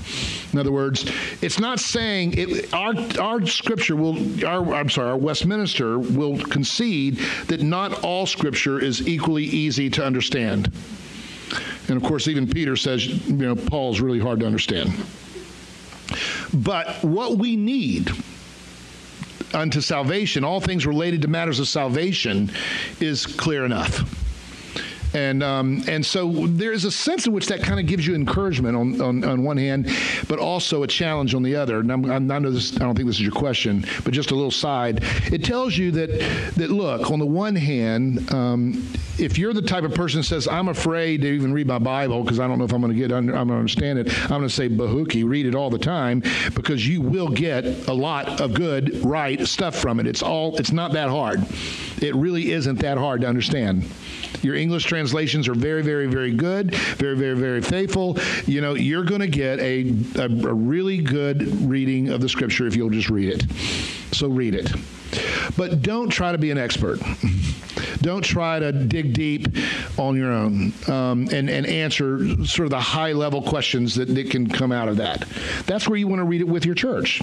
[0.52, 4.16] In other words, it's not saying it, our, our scripture will,
[4.46, 7.18] our, I'm sorry, our Westminster will concede
[7.48, 10.72] that not all scripture is equally easy to understand.
[11.88, 14.92] And of course, even Peter says, you know, Paul's really hard to understand.
[16.54, 18.10] But what we need
[19.54, 22.50] unto salvation, all things related to matters of salvation,
[23.00, 24.21] is clear enough.
[25.14, 28.14] And um, and so there is a sense in which that kind of gives you
[28.14, 29.90] encouragement on, on, on one hand,
[30.28, 31.80] but also a challenge on the other.
[31.80, 34.30] And I'm, I'm, I, know this, I don't think this is your question, but just
[34.30, 35.00] a little side.
[35.30, 36.10] It tells you that
[36.56, 38.88] that look on the one hand, um,
[39.18, 42.22] if you're the type of person that says I'm afraid to even read my Bible
[42.22, 44.22] because I don't know if I'm going to get under, I'm going to understand it,
[44.24, 46.22] I'm going to say bahuki, read it all the time
[46.54, 50.06] because you will get a lot of good, right stuff from it.
[50.06, 51.44] It's all it's not that hard.
[52.02, 53.84] It really isn't that hard to understand.
[54.42, 58.18] Your English translations are very, very, very good, very, very, very faithful.
[58.46, 62.66] You know, you're going to get a, a, a really good reading of the scripture
[62.66, 63.46] if you'll just read it.
[64.12, 64.72] So read it.
[65.56, 67.00] But don't try to be an expert.
[68.00, 69.46] Don't try to dig deep
[69.96, 74.30] on your own um, and, and answer sort of the high level questions that, that
[74.30, 75.24] can come out of that.
[75.66, 77.22] That's where you want to read it with your church.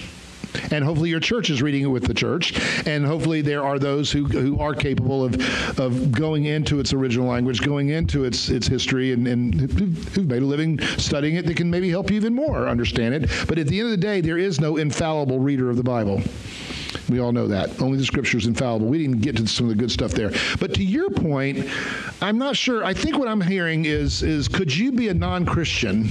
[0.71, 2.53] And hopefully your church is reading it with the church.
[2.87, 7.27] And hopefully there are those who, who are capable of, of going into its original
[7.27, 11.57] language, going into its, its history, and, and who've made a living studying it that
[11.57, 13.29] can maybe help you even more understand it.
[13.47, 16.21] But at the end of the day, there is no infallible reader of the Bible.
[17.07, 17.81] We all know that.
[17.81, 18.87] Only the scripture is infallible.
[18.87, 20.31] We didn't get to some of the good stuff there.
[20.59, 21.67] But to your point,
[22.21, 22.83] I'm not sure.
[22.83, 26.09] I think what I'm hearing is, is could you be a non Christian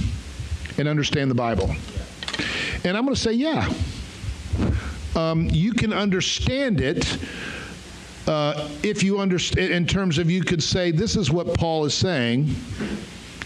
[0.77, 1.73] and understand the Bible?
[2.83, 3.71] And I'm going to say, yeah
[5.15, 7.17] um, you can understand it
[8.27, 11.93] uh, if you understand, in terms of you could say, this is what Paul is
[11.93, 12.53] saying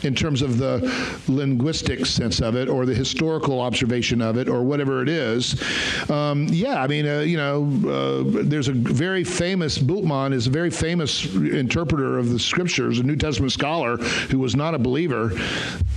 [0.04, 0.82] in terms of the
[1.28, 5.62] linguistic sense of it or the historical observation of it or whatever it is.
[6.10, 10.50] Um, yeah, I mean, uh, you know, uh, there's a very famous, Bultmann is a
[10.50, 15.32] very famous interpreter of the scriptures, a New Testament scholar who was not a believer,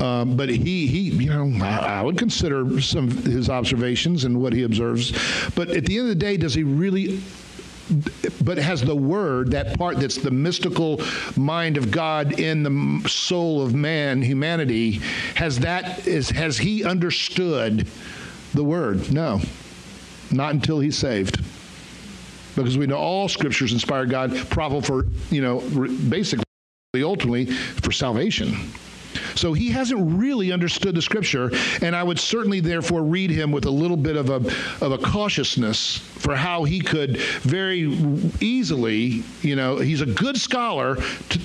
[0.01, 4.41] um, but he, he, you know, I, I would consider some of his observations and
[4.41, 5.13] what he observes.
[5.55, 7.21] But at the end of the day, does he really
[8.43, 11.01] but has the word, that part that's the mystical
[11.37, 15.01] mind of God in the soul of man, humanity,
[15.35, 17.87] has that is has he understood
[18.55, 19.13] the word?
[19.13, 19.41] No.
[20.31, 21.39] Not until he's saved.
[22.57, 25.61] Because we know all scriptures inspired God, profitable for, you know,
[26.09, 26.45] basically
[27.03, 28.57] ultimately for salvation.
[29.35, 31.51] So he hasn't really understood the scripture,
[31.83, 34.37] and I would certainly therefore read him with a little bit of a,
[34.85, 37.83] of a cautiousness for how he could very
[38.41, 40.97] easily, you know, he's a good scholar.
[40.97, 41.41] To,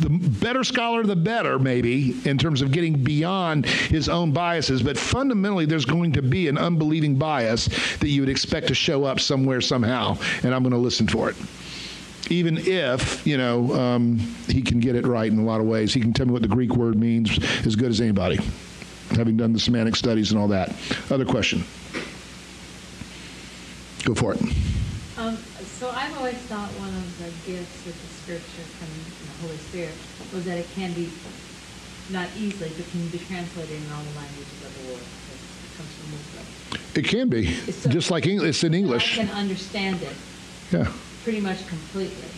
[0.00, 4.82] the better scholar, the better, maybe, in terms of getting beyond his own biases.
[4.82, 7.66] But fundamentally, there's going to be an unbelieving bias
[7.98, 11.28] that you would expect to show up somewhere, somehow, and I'm going to listen for
[11.28, 11.36] it
[12.28, 14.18] even if you know um,
[14.48, 15.94] he can get it right in a lot of ways.
[15.94, 18.38] He can tell me what the Greek word means as good as anybody,
[19.10, 20.74] having done the semantic studies and all that.
[21.10, 21.64] Other question.
[24.04, 24.42] Go for it.
[25.18, 29.48] Um, so I've always thought one of the gifts of the Scripture coming from the
[29.48, 29.94] Holy Spirit
[30.32, 31.10] was that it can be
[32.10, 35.00] not easily, but can be translated in all the languages of the world.
[35.00, 36.96] It comes from wisdom.
[36.96, 38.48] It can be, so, just like English.
[38.48, 39.18] It's in English.
[39.18, 40.16] I can understand it.
[40.72, 40.90] Yeah
[41.22, 42.28] pretty much completely.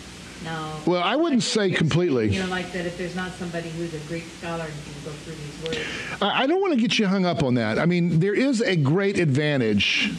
[0.43, 0.73] No.
[0.85, 2.27] Well, I wouldn't say completely.
[2.27, 5.11] You know, like that if there's not somebody who's a Greek scholar and can go
[5.11, 6.21] through these words.
[6.21, 7.79] I don't want to get you hung up on that.
[7.79, 10.11] I mean, there is a great advantage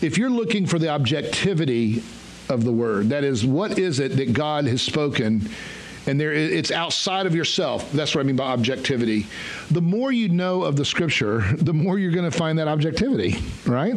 [0.00, 2.02] if you're looking for the objectivity
[2.48, 3.10] of the word.
[3.10, 5.48] That is, what is it that God has spoken?
[6.06, 7.92] And there, it's outside of yourself.
[7.92, 9.26] That's what I mean by objectivity.
[9.70, 13.36] The more you know of the scripture, the more you're going to find that objectivity,
[13.66, 13.96] right?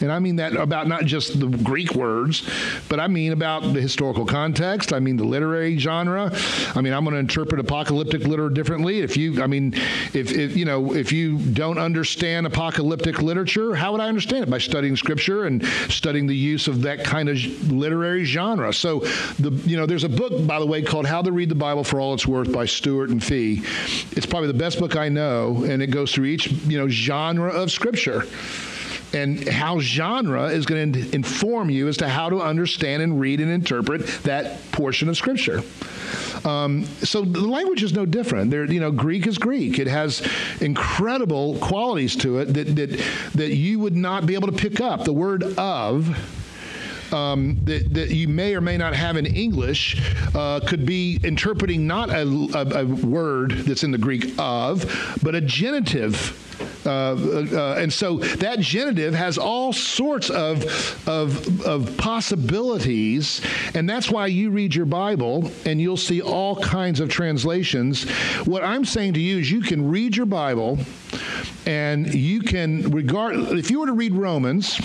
[0.00, 2.48] And I mean that about not just the Greek words,
[2.88, 4.92] but I mean about the historical context.
[4.92, 6.32] I mean the literary genre.
[6.74, 9.00] I mean, I'm going to interpret apocalyptic literature differently.
[9.00, 9.74] If you, I mean,
[10.12, 14.50] if, if you know, if you don't understand apocalyptic literature, how would I understand it?
[14.50, 17.36] By studying scripture and studying the use of that kind of
[17.70, 18.72] literary genre.
[18.72, 19.00] So,
[19.38, 21.84] the you know, there's a book, by the way, called How to Read the Bible
[21.84, 23.62] for All It's Worth by Stuart and Fee.
[24.12, 27.50] It's probably the best book I know, and it goes through each you know genre
[27.50, 28.24] of scripture
[29.16, 33.40] and how genre is going to inform you as to how to understand and read
[33.40, 35.62] and interpret that portion of Scripture.
[36.44, 38.50] Um, so the language is no different.
[38.50, 39.78] There, you know, Greek is Greek.
[39.78, 40.26] It has
[40.60, 43.04] incredible qualities to it that that
[43.34, 45.04] that you would not be able to pick up.
[45.04, 46.16] The word of
[47.12, 50.00] um, that, that, you may or may not have in English
[50.34, 55.34] uh, could be interpreting not a, a, a, word that's in the Greek of, but
[55.34, 56.42] a genitive.
[56.86, 57.14] Uh,
[57.52, 60.62] uh, and so that genitive has all sorts of,
[61.08, 63.40] of, of possibilities,
[63.74, 68.08] and that's why you read your Bible and you'll see all kinds of translations.
[68.46, 70.78] What I'm saying to you is you can read your Bible
[71.66, 74.80] and you can regard, if you were to read Romans,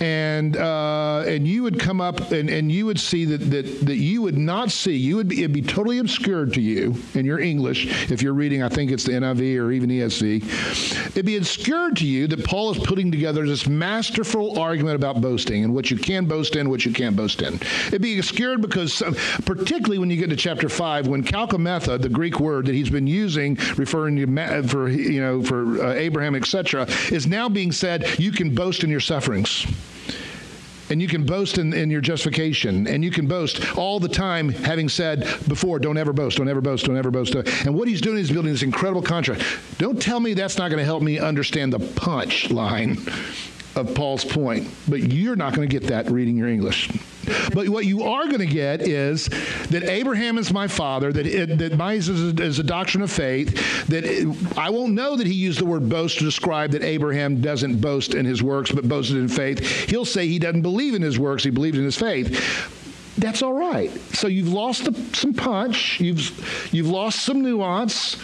[0.00, 3.96] and uh, and you would come up and, and you would see that, that that
[3.96, 7.38] you would not see you would be it'd be totally obscured to you in your
[7.40, 11.96] English if you're reading I think it's the NIV or even ESV it'd be obscured
[11.96, 15.96] to you that Paul is putting together this masterful argument about boasting and what you
[15.96, 17.54] can boast in what you can't boast in.
[17.88, 19.02] It'd be obscured because
[19.44, 23.06] particularly when you get to chapter 5 when kauchometha the Greek word that he's been
[23.06, 28.32] using referring to for you know for uh, Abraham etc is now being said you
[28.32, 29.66] can boast in your sufferings
[30.92, 34.50] and you can boast in, in, your justification, and you can boast all the time,
[34.50, 37.34] having said before, don't ever boast, don't ever boast, don't ever boast.
[37.34, 39.42] Uh, and what he's doing is building this incredible contrast.
[39.78, 42.98] Don't tell me that's not going to help me understand the punch line
[43.76, 46.90] of Paul's point, but you're not going to get that reading your English.
[47.54, 49.28] But what you are going to get is
[49.70, 53.86] that Abraham is my father, that, it, that is a, is a, doctrine of faith,
[53.86, 57.40] that it, I won't know that he used the word boast to describe that Abraham
[57.40, 59.60] doesn't boast in his works, but boasted in faith.
[59.88, 62.78] He'll say he doesn't believe in his works, he believes in his faith
[63.18, 63.90] that's all right.
[64.14, 68.16] So you've lost the, some punch, you've you've lost some nuance,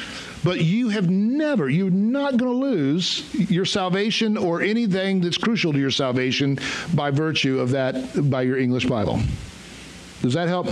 [0.49, 5.74] but you have never, you're not going to lose your salvation or anything that's crucial
[5.74, 6.59] to your salvation
[6.94, 7.92] by virtue of that,
[8.30, 9.20] by your English Bible.
[10.22, 10.68] Does that help?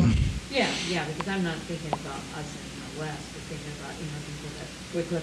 [0.51, 4.07] Yeah, yeah, because I'm not thinking about us in the West, but thinking about, you
[4.09, 4.17] know,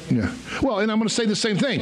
[0.09, 0.34] yeah.
[0.61, 1.82] Well, and I'm going to say the same thing.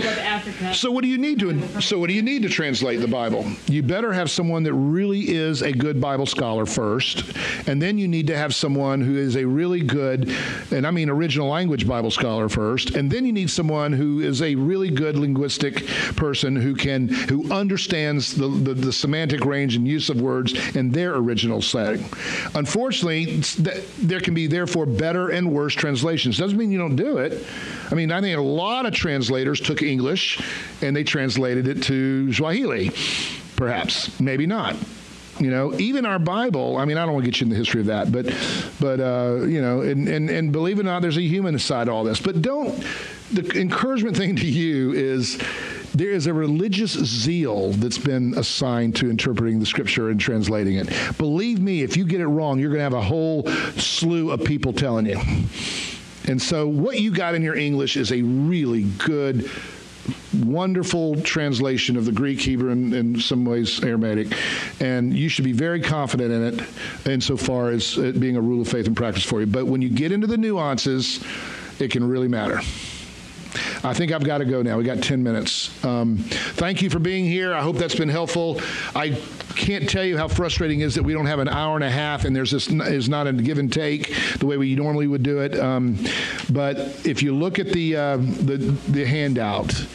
[0.74, 3.46] So what do you need to so what do you need to translate the Bible?
[3.68, 7.36] You better have someone that really is a good Bible scholar first,
[7.68, 10.34] and then you need to have someone who is a really good
[10.72, 14.42] and I mean original language Bible scholar first, and then you need someone who is
[14.42, 19.88] a really good linguistic person who can who understands the, the, the semantic range and
[19.88, 22.06] use of words in their original setting.
[22.56, 23.42] Unfortunately,
[24.00, 26.38] there can be therefore better and worse translations.
[26.38, 27.46] Doesn't mean you don't do it.
[27.92, 30.42] I mean, I think a lot of translators took English
[30.82, 32.92] and they translated it to Swahili,
[33.58, 34.76] perhaps, maybe not.
[35.40, 36.78] You know, even our Bible.
[36.78, 38.26] I mean, I don't want to get you in the history of that, but,
[38.80, 41.86] but uh, you know, and, and and believe it or not, there's a human side
[41.86, 42.20] to all this.
[42.20, 42.86] But don't.
[43.32, 45.42] The encouragement thing to you is
[45.96, 50.90] there is a religious zeal that's been assigned to interpreting the scripture and translating it.
[51.18, 54.44] Believe me, if you get it wrong, you're going to have a whole slew of
[54.44, 55.20] people telling you.
[56.28, 59.50] And so, what you got in your English is a really good,
[60.44, 64.36] wonderful translation of the Greek, Hebrew, and in some ways Aramaic.
[64.80, 66.68] And you should be very confident in it
[67.06, 69.48] insofar as it being a rule of faith and practice for you.
[69.48, 71.24] But when you get into the nuances,
[71.80, 72.62] it can really matter.
[73.84, 74.78] I think I've got to go now.
[74.78, 75.84] We got 10 minutes.
[75.84, 77.54] Um, thank you for being here.
[77.54, 78.62] I hope that's been helpful.
[78.96, 79.20] I
[79.56, 81.92] can't tell you how frustrating it is that we don't have an hour and a
[81.92, 85.24] half and there's this is not a give and take the way we normally would
[85.24, 85.60] do it.
[85.60, 85.98] Um,
[86.50, 88.58] but if you look at the, uh, the,
[88.90, 89.86] the handout,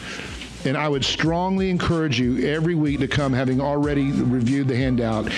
[0.65, 5.31] and I would strongly encourage you every week to come having already reviewed the handout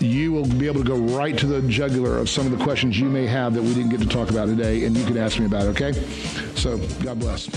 [0.00, 2.98] you will be able to go right to the jugular of some of the questions
[2.98, 5.38] you may have that we didn't get to talk about today, and you can ask
[5.38, 5.92] me about it, okay?
[6.54, 7.48] So, God bless.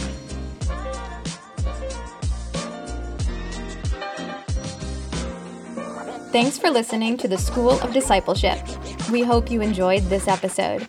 [6.31, 8.57] Thanks for listening to the School of Discipleship.
[9.11, 10.87] We hope you enjoyed this episode.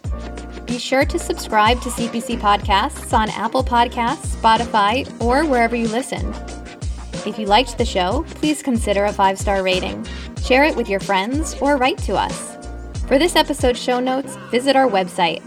[0.66, 6.32] Be sure to subscribe to CPC Podcasts on Apple Podcasts, Spotify, or wherever you listen.
[7.26, 10.06] If you liked the show, please consider a five star rating,
[10.44, 12.56] share it with your friends, or write to us.
[13.08, 15.42] For this episode's show notes, visit our website.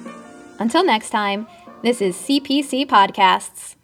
[0.60, 1.48] Until next time,
[1.84, 3.77] this is CPC Podcasts.